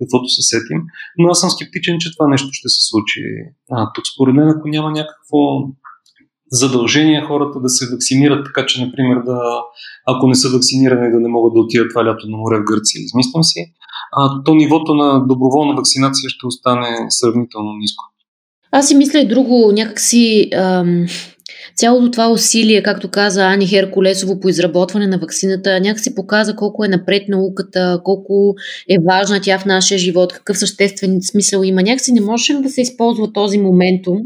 каквото 0.00 0.28
се 0.28 0.42
сетим. 0.42 0.80
Но 1.18 1.28
аз 1.28 1.40
съм 1.40 1.50
скептичен, 1.50 1.96
че 1.98 2.14
това 2.16 2.28
нещо 2.28 2.48
ще 2.52 2.68
се 2.68 2.80
случи. 2.90 3.22
А, 3.70 3.92
тук 3.94 4.04
според 4.14 4.34
мен, 4.34 4.48
ако 4.48 4.68
няма 4.68 4.90
някакво 4.90 5.38
задължение 6.50 7.26
хората 7.28 7.60
да 7.60 7.68
се 7.68 7.90
вакцинират, 7.92 8.44
така 8.44 8.66
че, 8.66 8.84
например, 8.84 9.18
да, 9.26 9.40
ако 10.06 10.28
не 10.28 10.34
са 10.34 10.48
вакцинирани, 10.48 11.10
да 11.10 11.20
не 11.20 11.28
могат 11.28 11.54
да 11.54 11.60
отидат 11.60 11.90
това 11.90 12.04
лято 12.04 12.28
на 12.28 12.36
море 12.36 12.60
в 12.60 12.64
Гърция, 12.64 13.02
измислям 13.02 13.44
си, 13.44 13.60
а, 14.12 14.42
то 14.44 14.54
нивото 14.54 14.94
на 14.94 15.26
доброволна 15.26 15.74
вакцинация 15.74 16.30
ще 16.30 16.46
остане 16.46 17.06
сравнително 17.08 17.72
ниско. 17.72 18.04
Аз 18.72 18.88
си 18.88 18.94
мисля 18.94 19.18
и 19.18 19.28
друго, 19.28 19.72
някакси 19.72 20.48
ам, 20.54 21.06
цялото 21.76 22.10
това 22.10 22.28
усилие, 22.30 22.82
както 22.82 23.10
каза 23.10 23.44
Ани 23.44 23.66
Херкулесово 23.66 24.40
по 24.40 24.48
изработване 24.48 25.06
на 25.06 25.18
вакцината, 25.18 25.80
някакси 25.80 26.14
показа 26.14 26.56
колко 26.56 26.84
е 26.84 26.88
напред 26.88 27.28
науката, 27.28 28.00
колко 28.04 28.54
е 28.88 28.96
важна 29.08 29.40
тя 29.40 29.58
в 29.58 29.64
нашия 29.64 29.98
живот, 29.98 30.32
какъв 30.32 30.58
съществен 30.58 31.22
смисъл 31.22 31.62
има. 31.62 31.82
Някакси 31.82 32.12
не 32.12 32.20
можеше 32.20 32.54
да 32.54 32.70
се 32.70 32.80
използва 32.80 33.32
този 33.32 33.58
моментум 33.58 34.18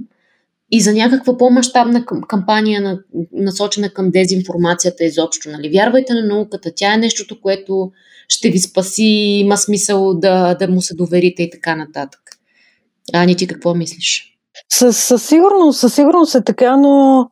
и 0.70 0.80
за 0.80 0.92
някаква 0.92 1.38
по-масштабна 1.38 2.04
кампания, 2.28 2.99
насочена 3.32 3.90
към 3.90 4.11
дезинформацията 4.11 5.04
изобщо. 5.04 5.50
Нали? 5.50 5.70
Вярвайте 5.70 6.14
на 6.14 6.26
науката, 6.26 6.72
тя 6.76 6.94
е 6.94 6.96
нещото, 6.96 7.40
което 7.40 7.92
ще 8.28 8.50
ви 8.50 8.58
спаси, 8.58 9.04
има 9.40 9.56
смисъл 9.56 10.14
да, 10.14 10.54
да 10.54 10.68
му 10.68 10.82
се 10.82 10.94
доверите 10.94 11.42
и 11.42 11.50
така 11.50 11.76
нататък. 11.76 12.20
Ани, 13.12 13.37
ти 13.37 13.46
какво 13.46 13.75
мислиш? 13.75 14.31
Със, 14.73 14.97
със 14.97 15.26
сигурност, 15.26 15.80
със 15.80 15.94
сигурност 15.94 16.35
е 16.35 16.44
така, 16.44 16.76
но 16.76 17.26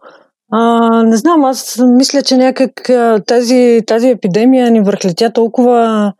а, 0.52 0.88
не 1.02 1.16
знам, 1.16 1.44
аз 1.44 1.80
мисля, 1.96 2.22
че 2.22 2.36
някак 2.36 2.90
тази, 3.26 3.80
тази 3.86 4.08
епидемия 4.08 4.70
ни 4.70 4.80
върхлетя 4.80 5.32
толкова 5.32 6.12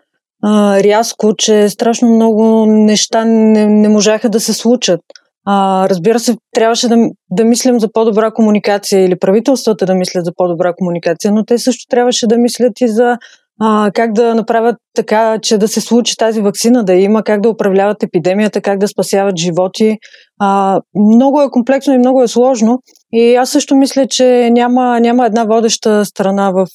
а, 0.43 0.83
рязко, 0.83 1.35
че 1.39 1.69
страшно 1.69 2.09
много 2.09 2.67
неща 2.67 3.25
не, 3.25 3.67
не 3.67 3.89
можаха 3.89 4.29
да 4.29 4.41
се 4.41 4.53
случат. 4.53 5.01
А, 5.47 5.89
разбира 5.89 6.19
се, 6.19 6.37
трябваше 6.55 6.89
да, 6.89 6.97
да 7.31 7.45
мислим 7.45 7.81
за 7.81 7.93
по-добра 7.93 8.31
комуникация 8.31 9.05
или 9.05 9.19
правителствата 9.19 9.87
да 9.87 9.95
мислят 9.95 10.25
за 10.25 10.33
по-добра 10.37 10.73
комуникация, 10.73 11.33
но 11.33 11.45
те 11.45 11.59
също 11.59 11.87
трябваше 11.91 12.27
да 12.27 12.39
мислят 12.39 12.81
и 12.81 12.89
за 12.89 13.17
а, 13.63 13.91
как 13.95 14.13
да 14.13 14.35
направят 14.35 14.77
така, 14.95 15.39
че 15.43 15.59
да 15.59 15.69
се 15.69 15.81
случи 15.81 16.17
тази 16.17 16.41
вакцина, 16.41 16.85
да 16.85 16.95
има, 16.95 17.23
как 17.23 17.41
да 17.41 17.49
управляват 17.49 18.03
епидемията, 18.03 18.61
как 18.61 18.79
да 18.79 18.89
спасяват 18.89 19.37
животи. 19.37 19.99
А, 20.43 20.81
много 20.95 21.41
е 21.41 21.51
комплексно 21.51 21.95
и 21.95 21.99
много 21.99 22.23
е 22.23 22.29
сложно. 22.29 22.79
И 23.13 23.35
аз 23.35 23.51
също 23.51 23.77
мисля, 23.77 24.07
че 24.07 24.51
няма, 24.51 25.01
няма 25.01 25.27
една 25.27 25.45
водеща 25.45 26.05
страна 26.05 26.51
в, 26.51 26.67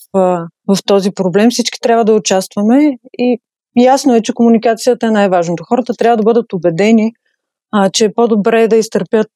в 0.68 0.78
този 0.86 1.12
проблем. 1.12 1.50
Всички 1.50 1.80
трябва 1.82 2.06
да 2.06 2.14
участваме 2.14 2.98
и 3.18 3.40
ясно 3.78 4.16
е, 4.16 4.22
че 4.22 4.34
комуникацията 4.34 5.08
е 5.08 5.12
най-важното. 5.12 5.64
Хората 5.64 5.94
трябва 5.94 6.18
да 6.18 6.24
бъдат 6.24 6.54
убедени, 6.54 7.12
а, 7.74 7.90
че 7.90 8.06
е 8.06 8.14
по-добре 8.14 8.68
да 8.68 8.76
изтърпят 8.76 9.28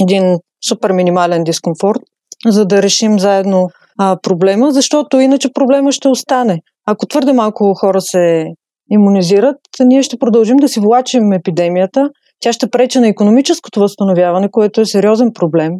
един 0.00 0.38
супер 0.68 0.92
минимален 0.92 1.44
дискомфорт, 1.44 2.00
за 2.46 2.66
да 2.66 2.82
решим 2.82 3.18
заедно 3.18 3.68
а, 3.98 4.16
проблема, 4.22 4.70
защото 4.70 5.20
иначе 5.20 5.52
проблема 5.54 5.92
ще 5.92 6.08
остане. 6.08 6.60
Ако 6.86 7.06
твърде 7.06 7.32
малко 7.32 7.74
хора 7.74 8.00
се 8.00 8.44
иммунизират, 8.90 9.56
ние 9.80 10.02
ще 10.02 10.18
продължим 10.18 10.56
да 10.56 10.68
си 10.68 10.80
влачим 10.80 11.32
епидемията. 11.32 12.10
Тя 12.40 12.52
ще 12.52 12.70
пречи 12.70 12.98
на 12.98 13.08
економическото 13.08 13.80
възстановяване, 13.80 14.50
което 14.50 14.80
е 14.80 14.86
сериозен 14.86 15.32
проблем. 15.34 15.72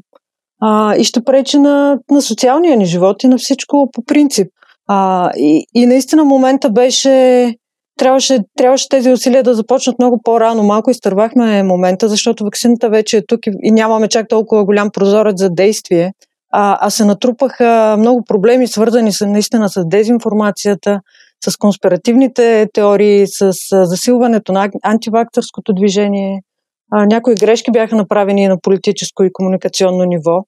А, 0.60 0.96
и 0.96 1.04
ще 1.04 1.24
пречи 1.24 1.58
на, 1.58 1.98
на 2.10 2.22
социалния 2.22 2.76
ни 2.76 2.86
живот 2.86 3.22
и 3.22 3.28
на 3.28 3.38
всичко 3.38 3.90
по 3.92 4.04
принцип. 4.04 4.48
А, 4.88 5.30
и, 5.36 5.64
и 5.74 5.86
наистина 5.86 6.24
момента 6.24 6.70
беше 6.70 7.54
трябваше, 7.98 8.38
трябваше 8.56 8.88
тези 8.88 9.12
усилия 9.12 9.42
да 9.42 9.54
започнат 9.54 9.98
много 9.98 10.20
по-рано. 10.24 10.62
Малко 10.62 10.90
изтървахме 10.90 11.62
момента, 11.62 12.08
защото 12.08 12.44
вакцината 12.44 12.88
вече 12.88 13.16
е 13.16 13.26
тук 13.26 13.46
и, 13.46 13.50
и 13.62 13.70
нямаме 13.70 14.08
чак 14.08 14.28
толкова 14.28 14.64
голям 14.64 14.90
прозорец 14.90 15.38
за 15.38 15.50
действие. 15.50 16.12
А, 16.52 16.78
а 16.80 16.90
се 16.90 17.04
натрупаха 17.04 17.96
много 17.98 18.24
проблеми, 18.28 18.66
свързани 18.66 19.12
с, 19.12 19.26
наистина 19.26 19.68
с 19.68 19.84
дезинформацията, 19.86 21.00
с 21.44 21.56
конспиративните 21.56 22.66
теории, 22.72 23.26
с 23.26 23.52
засилването 23.70 24.52
на 24.52 24.70
антивакторското 24.82 25.72
движение. 25.72 26.40
А, 26.90 27.06
някои 27.06 27.34
грешки 27.34 27.70
бяха 27.72 27.96
направени 27.96 28.48
на 28.48 28.60
политическо 28.62 29.24
и 29.24 29.32
комуникационно 29.32 30.04
ниво. 30.04 30.44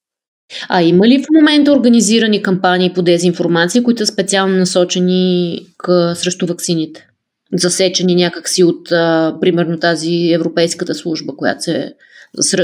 А 0.69 0.83
има 0.83 1.07
ли 1.07 1.23
в 1.23 1.27
момента 1.35 1.73
организирани 1.73 2.41
кампании 2.41 2.93
по 2.93 3.01
дезинформация, 3.01 3.83
които 3.83 4.05
са 4.05 4.13
специално 4.13 4.57
насочени 4.57 5.59
к, 5.77 6.15
срещу 6.15 6.45
ваксините? 6.45 7.07
засечени 7.53 8.15
някакси 8.15 8.63
от, 8.63 8.91
а, 8.91 9.37
примерно, 9.41 9.79
тази 9.79 10.31
европейската 10.33 10.95
служба, 10.95 11.35
която 11.35 11.63
се 11.63 11.93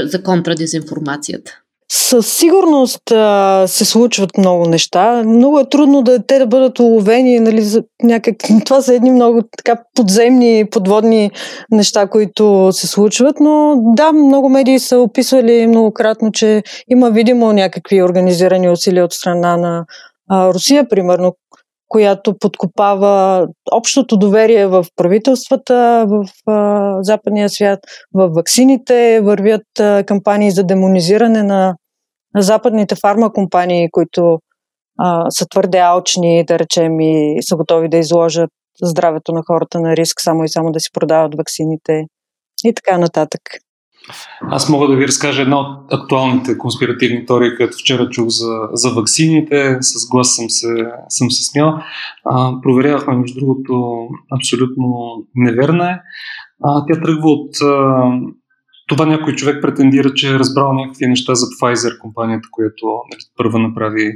за 0.04 0.22
контрадезинформацията? 0.22 1.58
Със 1.92 2.32
сигурност 2.32 3.10
а, 3.10 3.64
се 3.66 3.84
случват 3.84 4.38
много 4.38 4.68
неща. 4.68 5.22
Много 5.22 5.60
е 5.60 5.68
трудно 5.68 6.02
да 6.02 6.26
те 6.26 6.38
да 6.38 6.46
бъдат 6.46 6.78
уловени. 6.78 7.40
Нали, 7.40 7.62
за 7.62 7.82
някак... 8.02 8.36
Това 8.64 8.82
са 8.82 8.94
едни 8.94 9.10
много 9.10 9.42
така 9.56 9.82
подземни, 9.94 10.64
подводни 10.70 11.30
неща, 11.70 12.06
които 12.06 12.68
се 12.72 12.86
случват. 12.86 13.40
Но 13.40 13.74
да, 13.96 14.12
много 14.12 14.48
медии 14.48 14.78
са 14.78 14.98
описвали 14.98 15.66
многократно, 15.66 16.32
че 16.32 16.62
има 16.88 17.10
видимо 17.10 17.52
някакви 17.52 18.02
организирани 18.02 18.70
усилия 18.70 19.04
от 19.04 19.12
страна 19.12 19.56
на 19.56 19.84
а, 20.30 20.54
Русия, 20.54 20.88
примерно, 20.88 21.34
която 21.88 22.38
подкопава 22.38 23.46
общото 23.72 24.16
доверие 24.16 24.66
в 24.66 24.86
правителствата, 24.96 26.06
в 26.08 26.50
а, 26.50 26.98
западния 27.02 27.48
свят, 27.48 27.78
в 28.14 28.28
ваксините, 28.28 29.20
вървят 29.20 29.80
а, 29.80 30.04
кампании 30.04 30.50
за 30.50 30.64
демонизиране 30.64 31.42
на, 31.42 31.76
на 32.34 32.42
западните 32.42 32.94
фармакомпании, 32.94 33.90
които 33.90 34.38
а, 34.98 35.30
са 35.30 35.46
твърде 35.50 35.78
алчни, 35.78 36.44
да 36.44 36.58
речем, 36.58 37.00
и 37.00 37.38
са 37.40 37.56
готови 37.56 37.88
да 37.88 37.96
изложат 37.96 38.50
здравето 38.82 39.32
на 39.32 39.42
хората 39.46 39.80
на 39.80 39.96
риск, 39.96 40.20
само 40.20 40.44
и 40.44 40.48
само 40.48 40.72
да 40.72 40.80
си 40.80 40.88
продават 40.92 41.34
ваксините 41.34 42.04
и 42.64 42.74
така 42.74 42.98
нататък. 42.98 43.42
Аз 44.42 44.68
мога 44.68 44.88
да 44.88 44.96
ви 44.96 45.08
разкажа 45.08 45.42
една 45.42 45.60
от 45.60 45.92
актуалните 45.92 46.58
конспиративни 46.58 47.26
теории, 47.26 47.56
които 47.56 47.76
вчера 47.78 48.08
чух 48.08 48.28
за, 48.28 48.58
за 48.72 48.90
ваксините. 48.90 49.78
С 49.80 50.08
глас 50.08 50.36
съм 50.36 50.50
се, 50.50 50.86
съм 51.08 51.30
се 51.30 51.44
смял. 51.44 51.74
А, 52.24 52.52
проверявахме, 52.62 53.16
между 53.16 53.40
другото, 53.40 54.06
абсолютно 54.36 55.16
неверна 55.34 55.90
е. 55.90 55.96
А, 56.64 56.86
тя 56.86 57.00
тръгва 57.00 57.30
от 57.30 57.50
а, 57.62 58.04
това 58.88 59.06
някой 59.06 59.34
човек 59.34 59.62
претендира, 59.62 60.14
че 60.14 60.34
е 60.34 60.38
разбрал 60.38 60.72
някакви 60.72 61.06
неща 61.06 61.34
за 61.34 61.46
Pfizer, 61.46 61.98
компанията, 61.98 62.48
която 62.50 62.86
нали, 62.86 63.20
първа 63.36 63.58
направи 63.58 64.12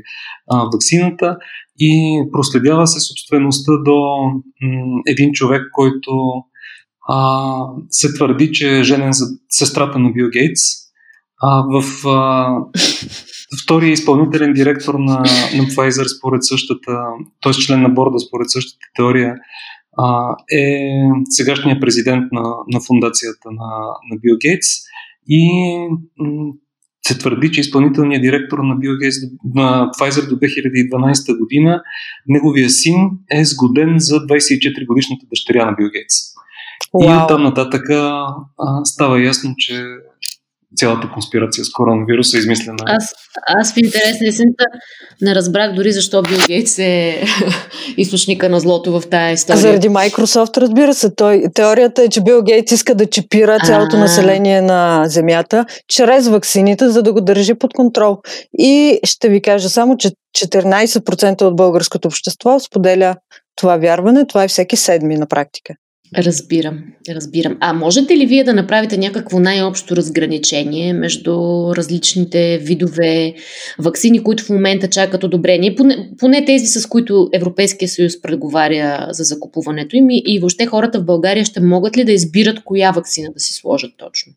а, 0.51 0.65
вакцината 0.65 1.37
и 1.79 2.23
проследява 2.33 2.87
се 2.87 3.01
собствеността 3.01 3.73
до 3.85 3.97
м- 4.63 5.01
един 5.07 5.33
човек, 5.33 5.63
който 5.73 6.11
а, 7.09 7.67
се 7.91 8.15
твърди, 8.15 8.53
че 8.53 8.79
е 8.79 8.85
женен 8.85 9.13
за 9.13 9.27
сестрата 9.49 9.99
на 9.99 10.11
Бил 10.11 10.29
Гейтс. 10.31 10.63
А, 11.43 11.65
в 11.71 12.09
а, 12.09 12.57
втория 13.65 13.93
изпълнителен 13.93 14.53
директор 14.53 14.95
на, 14.95 15.19
на 15.57 15.65
Pfizer 15.65 16.19
според 16.19 16.45
същата, 16.45 16.99
т.е. 17.43 17.53
член 17.53 17.83
на 17.83 17.89
борда 17.89 18.19
според 18.19 18.51
същата 18.51 18.87
теория, 18.97 19.35
а, 19.99 20.37
е 20.53 20.89
сегашният 21.31 21.81
президент 21.81 22.25
на, 22.33 22.55
на 22.73 22.81
фундацията 22.87 23.51
на, 23.51 23.71
на 24.11 24.17
Бил 24.23 24.37
Гейтс 24.41 24.69
и 25.29 25.49
се 27.07 27.19
твърди, 27.19 27.53
че 27.53 27.61
изпълнителният 27.61 28.23
директор 28.23 28.59
на 28.59 28.77
Бил 28.77 28.99
Гейтс 28.99 29.17
на 29.55 29.91
Pfizer 29.99 30.29
до 30.29 30.37
2012 30.37 31.39
година, 31.39 31.83
неговия 32.27 32.71
син 32.71 32.97
е 33.31 33.45
сгоден 33.45 33.95
за 33.99 34.15
24 34.15 34.87
годишната 34.87 35.27
дъщеря 35.31 35.67
на 35.67 35.73
Бил 35.73 35.87
Гейтс. 35.87 36.32
Wow. 36.95 37.21
И 37.21 37.25
оттам 37.25 37.43
нататък 37.43 37.91
а, 37.91 38.35
става 38.85 39.23
ясно, 39.23 39.55
че 39.59 39.85
цялата 40.77 41.11
конспирация 41.11 41.65
с 41.65 41.71
коронавируса 41.73 42.37
е 42.37 42.41
измислена. 42.41 42.77
Аз, 42.85 43.15
аз 43.47 43.75
в 43.75 43.77
интерес 43.77 44.21
на 44.21 44.29
есента 44.29 44.65
не 45.23 45.35
разбрах 45.35 45.75
дори 45.75 45.93
защо 45.93 46.23
Бил 46.23 46.39
Гейтс 46.47 46.79
е 46.79 47.25
източника 47.97 48.49
на 48.49 48.61
злото 48.61 49.01
в 49.01 49.09
тази 49.11 49.35
история. 49.35 49.61
Заради 49.61 49.89
Microsoft, 49.89 50.57
разбира 50.57 50.95
се. 50.95 51.15
Той, 51.15 51.45
теорията 51.55 52.03
е, 52.03 52.09
че 52.09 52.21
Бил 52.21 52.43
Гейтс 52.43 52.73
иска 52.73 52.95
да 52.95 53.07
чипира 53.07 53.59
цялото 53.59 53.97
А-а-а. 53.97 54.01
население 54.01 54.63
на 54.63 55.05
Земята 55.07 55.67
чрез 55.89 56.29
ваксините, 56.29 56.89
за 56.89 57.03
да 57.03 57.13
го 57.13 57.21
държи 57.21 57.55
под 57.55 57.75
контрол. 57.75 58.19
И 58.59 59.01
ще 59.05 59.29
ви 59.29 59.43
кажа 59.43 59.69
само, 59.69 59.97
че 59.97 60.11
14% 60.39 61.43
от 61.43 61.57
българското 61.57 62.09
общество 62.09 62.61
споделя 62.61 63.17
това 63.57 63.77
вярване. 63.77 64.27
Това 64.27 64.45
е 64.45 64.49
всеки 64.49 64.77
седми 64.77 65.17
на 65.17 65.27
практика. 65.27 65.75
Разбирам, 66.19 66.85
разбирам. 67.09 67.57
А 67.61 67.73
можете 67.73 68.17
ли 68.17 68.27
вие 68.27 68.45
да 68.45 68.55
направите 68.55 68.97
някакво 68.97 69.41
най-общо 69.41 69.97
разграничение 69.97 70.93
между 70.93 71.33
различните 71.77 72.59
видове 72.59 73.35
вакцини, 73.79 74.23
които 74.23 74.45
в 74.45 74.51
момента 74.51 74.91
чакат 74.91 75.25
одобрение, 75.25 75.75
поне, 75.75 76.11
поне 76.19 76.45
тези, 76.45 76.67
с 76.67 76.87
които 76.87 77.29
Европейския 77.33 77.89
съюз 77.89 78.23
преговаря 78.23 79.09
за 79.11 79.25
закупуването 79.25 79.97
им 79.97 80.11
и, 80.11 80.23
и 80.27 80.39
въобще 80.39 80.67
хората 80.67 81.01
в 81.01 81.05
България 81.05 81.45
ще 81.45 81.61
могат 81.61 81.97
ли 81.97 82.05
да 82.05 82.13
избират 82.13 82.65
коя 82.65 82.91
вакцина 82.91 83.29
да 83.35 83.41
си 83.41 83.53
сложат 83.53 83.93
точно? 83.97 84.33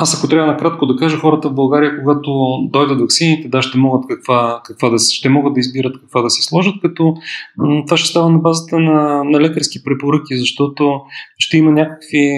Аз 0.00 0.18
ако 0.18 0.28
трябва 0.28 0.52
накратко 0.52 0.86
да 0.86 0.96
кажа, 0.96 1.16
хората 1.16 1.48
в 1.48 1.54
България, 1.54 1.98
когато 1.98 2.30
дойдат 2.62 3.00
вакцините, 3.00 3.48
да, 3.48 3.62
ще 3.62 3.78
могат, 3.78 4.08
каква, 4.08 4.60
каква 4.64 4.90
да, 4.90 4.98
ще 4.98 5.28
могат 5.28 5.54
да 5.54 5.60
избират 5.60 6.00
каква 6.00 6.22
да 6.22 6.30
си 6.30 6.42
сложат, 6.42 6.74
като 6.82 7.14
това 7.86 7.96
ще 7.96 8.08
става 8.08 8.30
на 8.30 8.38
базата 8.38 8.78
на, 8.78 9.24
на 9.24 9.40
лекарски 9.40 9.84
препоръки, 9.84 10.36
защото 10.36 11.00
ще 11.38 11.56
има 11.56 11.70
някакви 11.70 12.32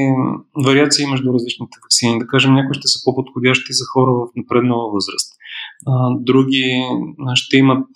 вариации 0.66 1.06
между 1.06 1.32
различните 1.32 1.78
вакцини. 1.82 2.18
Да 2.18 2.26
кажем, 2.26 2.54
някои 2.54 2.74
ще 2.74 2.88
са 2.88 3.04
по-подходящи 3.04 3.72
за 3.72 3.84
хора 3.92 4.12
в 4.12 4.28
напреднала 4.36 4.92
възраст. 4.92 5.32
Други 6.20 6.82
ще 7.34 7.56
имат 7.56 7.86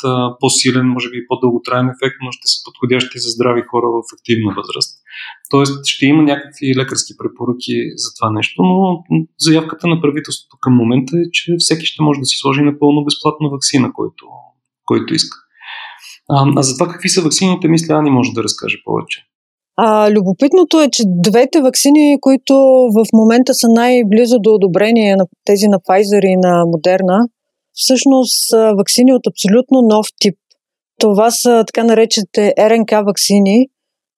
по-силен, 0.40 0.86
може 0.86 1.10
би 1.10 1.26
по-дълготраен 1.28 1.86
ефект, 1.86 2.16
но 2.24 2.32
ще 2.32 2.46
са 2.52 2.58
подходящи 2.64 3.18
за 3.18 3.28
здрави 3.28 3.62
хора 3.70 3.86
в 3.86 4.02
активна 4.18 4.54
възраст. 4.56 5.03
Тоест 5.50 5.86
ще 5.86 6.06
има 6.06 6.22
някакви 6.22 6.74
лекарски 6.76 7.12
препоръки 7.18 7.74
за 7.96 8.08
това 8.16 8.30
нещо, 8.30 8.62
но 8.62 9.02
заявката 9.38 9.86
на 9.86 10.00
правителството 10.00 10.56
към 10.60 10.74
момента 10.74 11.16
е, 11.16 11.30
че 11.32 11.54
всеки 11.58 11.86
ще 11.86 12.02
може 12.02 12.20
да 12.20 12.26
си 12.26 12.36
сложи 12.40 12.62
напълно 12.62 13.04
безплатна 13.04 13.48
вакцина, 13.48 13.92
който, 13.92 14.24
който 14.84 15.14
иска. 15.14 15.36
А, 16.30 16.46
а 16.56 16.62
за 16.62 16.74
това 16.78 16.92
какви 16.92 17.08
са 17.08 17.22
вакцините, 17.22 17.68
мисля, 17.68 17.94
Ани 17.94 18.10
може 18.10 18.32
да 18.32 18.42
разкаже 18.42 18.76
повече. 18.84 19.20
А, 19.76 20.10
любопитното 20.10 20.80
е, 20.80 20.88
че 20.92 21.02
двете 21.06 21.60
вакцини, 21.60 22.18
които 22.20 22.54
в 22.96 23.06
момента 23.12 23.54
са 23.54 23.66
най-близо 23.68 24.38
до 24.38 24.54
одобрение 24.54 25.16
на 25.16 25.26
тези 25.44 25.66
на 25.68 25.78
Pfizer 25.78 26.24
и 26.24 26.36
на 26.36 26.64
Moderna, 26.64 27.28
всъщност 27.72 28.48
са 28.48 28.72
вакцини 28.78 29.12
от 29.12 29.26
абсолютно 29.26 29.82
нов 29.82 30.06
тип. 30.20 30.34
Това 31.00 31.30
са 31.30 31.64
така 31.66 31.84
наречените 31.84 32.54
РНК 32.58 32.90
вакцини, 32.90 33.66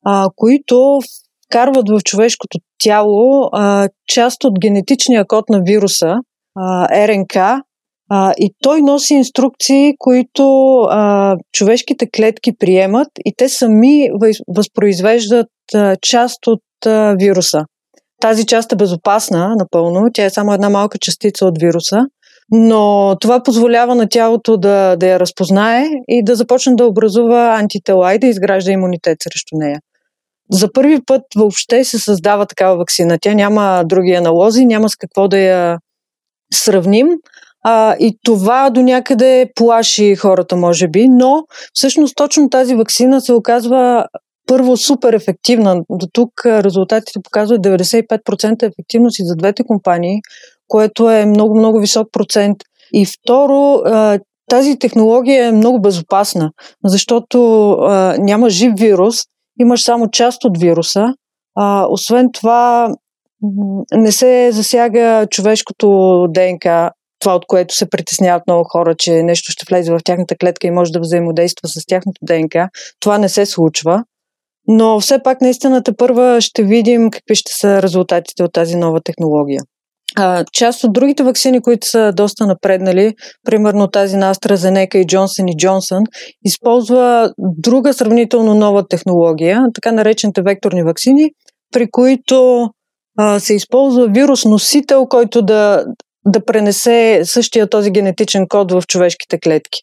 а, 0.08 0.28
които 0.36 1.00
вкарват 1.46 1.88
в 1.88 2.00
човешкото 2.04 2.58
тяло 2.78 3.48
а, 3.52 3.88
част 4.06 4.44
от 4.44 4.60
генетичния 4.60 5.26
код 5.26 5.44
на 5.48 5.60
вируса, 5.62 6.14
а, 6.58 6.88
РНК, 7.08 7.36
а, 8.10 8.32
и 8.38 8.50
той 8.62 8.80
носи 8.80 9.14
инструкции, 9.14 9.94
които 9.98 10.76
а, 10.90 11.36
човешките 11.52 12.06
клетки 12.16 12.52
приемат 12.58 13.08
и 13.24 13.32
те 13.36 13.48
сами 13.48 14.08
възпроизвеждат 14.56 15.48
а, 15.74 15.96
част 16.02 16.46
от 16.46 16.62
а, 16.86 17.14
вируса. 17.18 17.60
Тази 18.20 18.46
част 18.46 18.72
е 18.72 18.76
безопасна 18.76 19.54
напълно, 19.58 20.08
тя 20.14 20.24
е 20.24 20.30
само 20.30 20.52
една 20.52 20.70
малка 20.70 20.98
частица 20.98 21.46
от 21.46 21.58
вируса, 21.58 21.98
но 22.50 23.16
това 23.20 23.42
позволява 23.42 23.94
на 23.94 24.08
тялото 24.08 24.56
да, 24.56 24.96
да 24.96 25.06
я 25.06 25.20
разпознае 25.20 25.86
и 26.08 26.24
да 26.24 26.36
започне 26.36 26.74
да 26.74 26.86
образува 26.86 27.56
антитела 27.60 28.14
и 28.14 28.18
да 28.18 28.26
изгражда 28.26 28.72
имунитет 28.72 29.16
срещу 29.22 29.56
нея. 29.58 29.80
За 30.50 30.72
първи 30.72 31.00
път 31.06 31.22
въобще 31.36 31.84
се 31.84 31.98
създава 31.98 32.46
такава 32.46 32.76
вакцина. 32.76 33.18
Тя 33.20 33.34
няма 33.34 33.82
други 33.86 34.12
аналози, 34.12 34.66
няма 34.66 34.88
с 34.88 34.96
какво 34.96 35.28
да 35.28 35.38
я 35.38 35.78
сравним. 36.54 37.08
А, 37.62 37.96
и 38.00 38.18
това 38.24 38.70
до 38.70 38.82
някъде 38.82 39.50
плаши 39.54 40.16
хората, 40.16 40.56
може 40.56 40.88
би, 40.88 41.08
но 41.08 41.44
всъщност 41.72 42.16
точно 42.16 42.50
тази 42.50 42.74
вакцина 42.74 43.20
се 43.20 43.32
оказва 43.32 44.06
първо 44.46 44.76
супер 44.76 45.12
ефективна. 45.12 45.82
До 45.90 46.06
тук 46.12 46.30
резултатите 46.46 47.20
показват 47.24 47.60
95% 47.60 48.62
ефективност 48.62 49.18
и 49.18 49.24
за 49.24 49.36
двете 49.36 49.64
компании, 49.64 50.20
което 50.68 51.10
е 51.10 51.26
много-много 51.26 51.80
висок 51.80 52.08
процент. 52.12 52.56
И 52.92 53.06
второ, 53.06 53.82
тази 54.48 54.78
технология 54.78 55.46
е 55.46 55.52
много 55.52 55.80
безопасна, 55.80 56.50
защото 56.84 57.38
няма 58.18 58.50
жив 58.50 58.72
вирус, 58.76 59.16
имаш 59.60 59.82
само 59.82 60.10
част 60.10 60.44
от 60.44 60.58
вируса. 60.58 61.04
Освен 61.88 62.28
това, 62.32 62.94
не 63.92 64.12
се 64.12 64.50
засяга 64.52 65.26
човешкото 65.30 66.26
ДНК, 66.30 66.90
това 67.18 67.34
от 67.34 67.46
което 67.46 67.74
се 67.74 67.90
притесняват 67.90 68.42
много 68.46 68.64
хора, 68.68 68.94
че 68.98 69.22
нещо 69.22 69.52
ще 69.52 69.64
влезе 69.68 69.92
в 69.92 70.00
тяхната 70.04 70.36
клетка 70.36 70.66
и 70.66 70.70
може 70.70 70.92
да 70.92 71.00
взаимодейства 71.00 71.68
с 71.68 71.86
тяхното 71.86 72.18
ДНК. 72.22 72.68
Това 73.00 73.18
не 73.18 73.28
се 73.28 73.46
случва. 73.46 74.04
Но 74.68 75.00
все 75.00 75.22
пак 75.22 75.40
наистина 75.40 75.82
първа 75.98 76.40
ще 76.40 76.62
видим 76.62 77.10
какви 77.10 77.34
ще 77.34 77.52
са 77.52 77.82
резултатите 77.82 78.42
от 78.42 78.52
тази 78.52 78.76
нова 78.76 79.00
технология. 79.00 79.62
А, 80.18 80.44
част 80.52 80.84
от 80.84 80.92
другите 80.92 81.22
вакцини, 81.22 81.62
които 81.62 81.86
са 81.86 82.12
доста 82.12 82.46
напреднали, 82.46 83.14
примерно 83.44 83.88
тази 83.88 84.16
на 84.16 84.34
AstraZeneca 84.34 84.96
и 84.96 85.06
Johnson 85.06 85.50
и 85.50 85.56
Johnson, 85.56 86.04
използва 86.44 87.32
друга 87.38 87.94
сравнително 87.94 88.54
нова 88.54 88.88
технология, 88.88 89.62
така 89.74 89.92
наречените 89.92 90.42
векторни 90.42 90.82
вакцини, 90.82 91.30
при 91.72 91.90
които 91.90 92.68
а, 93.18 93.40
се 93.40 93.54
използва 93.54 94.08
вирус 94.08 94.44
носител, 94.44 95.06
който 95.06 95.42
да, 95.42 95.84
да 96.26 96.44
пренесе 96.44 97.20
същия 97.24 97.66
този 97.66 97.90
генетичен 97.90 98.48
код 98.48 98.72
в 98.72 98.82
човешките 98.88 99.38
клетки. 99.40 99.78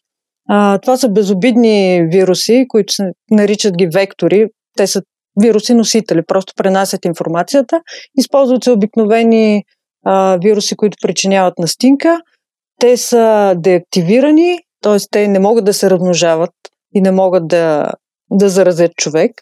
А, 0.48 0.78
това 0.78 0.96
са 0.96 1.08
безобидни 1.08 2.06
вируси, 2.12 2.64
които 2.68 2.92
се 2.92 3.04
наричат 3.30 3.76
ги 3.76 3.86
вектори. 3.86 4.46
Те 4.76 4.86
са 4.86 5.02
вируси 5.42 5.74
носители, 5.74 6.22
просто 6.26 6.52
пренасят 6.56 7.04
информацията. 7.04 7.80
Използват 8.18 8.64
се 8.64 8.70
обикновени 8.70 9.62
а, 10.04 10.38
вируси, 10.42 10.76
които 10.76 10.96
причиняват 11.02 11.58
настинка. 11.58 12.20
Те 12.80 12.96
са 12.96 13.54
деактивирани, 13.56 14.58
т.е. 14.82 14.96
те 15.10 15.28
не 15.28 15.38
могат 15.38 15.64
да 15.64 15.74
се 15.74 15.90
размножават 15.90 16.50
и 16.94 17.00
не 17.00 17.10
могат 17.10 17.48
да, 17.48 17.92
да 18.30 18.48
заразят 18.48 18.92
човек. 18.96 19.32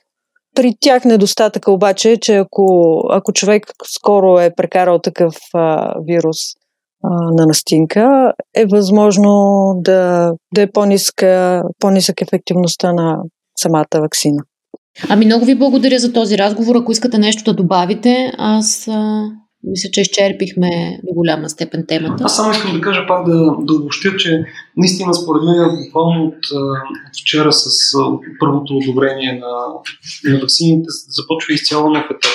При 0.55 0.75
тях 0.81 1.05
недостатъка 1.05 1.73
обаче 1.73 2.11
е, 2.11 2.17
че 2.17 2.37
ако, 2.37 2.95
ако 3.11 3.33
човек 3.33 3.67
скоро 3.85 4.39
е 4.39 4.55
прекарал 4.57 4.99
такъв 4.99 5.35
а, 5.55 5.95
вирус 6.07 6.37
а, 7.05 7.09
на 7.11 7.47
настинка, 7.47 8.33
е 8.55 8.67
възможно 8.67 9.73
да, 9.77 10.33
да 10.55 10.63
е 10.63 10.71
по-ниска, 10.71 11.63
по-нисък 11.79 12.23
ефективността 12.23 12.93
на 12.93 13.19
самата 13.59 14.01
вакцина. 14.01 14.43
Ами 15.09 15.27
много 15.27 15.45
ви 15.45 15.59
благодаря 15.59 15.99
за 15.99 16.13
този 16.13 16.39
разговор. 16.39 16.77
Ако 16.77 16.93
искате 16.93 17.19
нещо 17.19 17.45
да 17.45 17.55
добавите, 17.55 18.33
аз 18.39 18.89
Мисля, 19.65 19.91
че 19.93 20.01
изчерпихме 20.01 21.01
до 21.03 21.15
голяма 21.15 21.49
степен 21.49 21.85
темата. 21.89 22.25
Аз 22.25 22.37
само 22.37 22.53
искам 22.53 22.73
да 22.73 22.81
кажа 22.81 23.07
пак 23.09 23.27
да, 23.27 23.57
да 23.61 23.75
обобщя, 23.75 24.17
че 24.17 24.45
наистина 24.77 25.15
според 25.15 25.43
мен 25.43 25.85
буквално 25.85 26.25
от, 26.25 26.35
от 27.09 27.21
вчера 27.23 27.53
с 27.53 27.69
първото 28.41 28.77
одобрение 28.77 29.33
на, 29.33 29.51
на 30.33 30.41
вакцините 30.41 30.87
започва 31.09 31.55
изцяло 31.55 31.91
нов 31.91 32.05
етап 32.05 32.33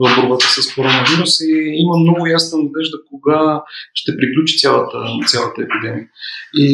в 0.00 0.04
борбата 0.16 0.46
с 0.56 0.74
коронавирус 0.74 1.32
и 1.50 1.52
има 1.82 1.94
много 2.04 2.22
ясна 2.38 2.56
надежда 2.64 2.96
кога 3.10 3.62
ще 4.00 4.16
приключи 4.18 4.54
цялата, 4.62 4.96
цялата 5.32 5.58
епидемия. 5.66 6.06
И 6.62 6.64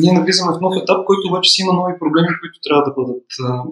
ние 0.00 0.12
навлизаме 0.18 0.52
в 0.52 0.62
нов 0.64 0.74
етап, 0.82 0.98
който 1.08 1.28
обаче 1.28 1.50
си 1.50 1.58
има 1.62 1.72
нови 1.80 1.94
проблеми, 2.02 2.32
които 2.40 2.56
трябва 2.64 2.82
да 2.88 2.92
бъдат 2.98 3.30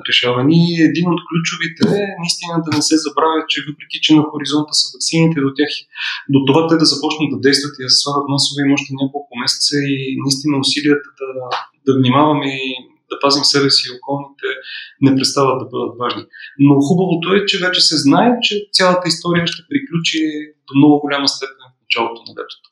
решавани. 0.09 0.61
Един 0.89 1.07
от 1.15 1.21
ключовите 1.29 1.83
е 2.03 2.17
наистина 2.23 2.55
да 2.65 2.71
не 2.77 2.83
се 2.89 2.97
забравя, 3.05 3.41
че 3.51 3.67
въпреки, 3.69 3.99
че 4.05 4.11
на 4.19 4.23
хоризонта 4.31 4.73
са 4.79 4.87
вакцините 4.93 5.39
до 5.45 5.51
тях, 5.59 5.73
до 6.35 6.39
това 6.49 6.61
те 6.69 6.75
да 6.83 6.87
започнат 6.93 7.29
да 7.35 7.39
действат 7.47 7.75
и 7.77 7.85
да 7.87 7.91
се 7.93 8.01
слагат 8.03 8.27
масово 8.33 8.57
има 8.59 8.75
още 8.79 8.91
няколко 9.03 9.33
месеца 9.43 9.75
и 9.95 9.97
наистина 10.25 10.55
усилията 10.65 11.09
да, 11.21 11.29
да 11.87 11.91
внимаваме 11.99 12.49
и 12.67 12.69
да 13.11 13.17
пазим 13.23 13.45
себе 13.45 13.71
си 13.71 13.83
и 13.89 13.95
околните, 13.97 14.49
не 15.01 15.17
престават 15.17 15.59
да 15.63 15.67
бъдат 15.73 15.95
важни. 16.03 16.23
Но 16.59 16.81
хубавото 16.81 17.35
е, 17.35 17.47
че 17.47 17.65
вече 17.67 17.81
се 17.81 17.97
знае, 17.97 18.31
че 18.43 18.55
цялата 18.73 19.09
история 19.09 19.47
ще 19.47 19.63
приключи 19.71 20.21
до 20.67 20.73
много 20.79 21.01
голяма 21.01 21.29
степен 21.29 21.67
в 21.71 21.81
началото 21.83 22.21
на 22.27 22.33
летото. 22.33 22.69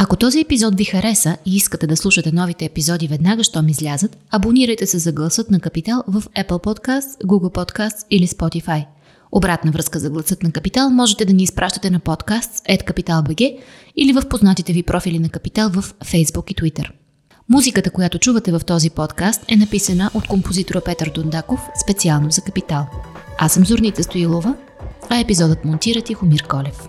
Ако 0.00 0.16
този 0.16 0.40
епизод 0.40 0.74
ви 0.74 0.84
хареса 0.84 1.36
и 1.46 1.56
искате 1.56 1.86
да 1.86 1.96
слушате 1.96 2.32
новите 2.32 2.64
епизоди 2.64 3.08
веднага, 3.08 3.44
щом 3.44 3.68
излязат, 3.68 4.16
абонирайте 4.30 4.86
се 4.86 4.98
за 4.98 5.12
гласът 5.12 5.50
на 5.50 5.60
Капитал 5.60 6.04
в 6.08 6.22
Apple 6.22 6.64
Podcast, 6.64 7.24
Google 7.24 7.54
Podcast 7.54 8.06
или 8.10 8.26
Spotify. 8.26 8.86
Обратна 9.32 9.70
връзка 9.70 9.98
за 9.98 10.10
гласът 10.10 10.42
на 10.42 10.52
Капитал 10.52 10.90
можете 10.90 11.24
да 11.24 11.32
ни 11.32 11.42
изпращате 11.42 11.90
на 11.90 12.00
подкаст 12.00 12.64
@capital.bg 12.64 13.58
или 13.96 14.12
в 14.12 14.28
познатите 14.28 14.72
ви 14.72 14.82
профили 14.82 15.18
на 15.18 15.28
Капитал 15.28 15.70
в 15.70 15.82
Facebook 15.82 16.52
и 16.52 16.54
Twitter. 16.54 16.90
Музиката, 17.50 17.90
която 17.90 18.18
чувате 18.18 18.52
в 18.52 18.60
този 18.66 18.90
подкаст 18.90 19.44
е 19.48 19.56
написана 19.56 20.10
от 20.14 20.26
композитора 20.26 20.80
Петър 20.80 21.10
Дундаков 21.14 21.60
специално 21.82 22.30
за 22.30 22.42
Капитал. 22.42 22.86
Аз 23.38 23.52
съм 23.52 23.64
Зорница 23.64 24.02
Стоилова, 24.02 24.54
а 25.10 25.20
епизодът 25.20 25.64
монтира 25.64 26.02
Тихомир 26.02 26.46
Колев. 26.46 26.88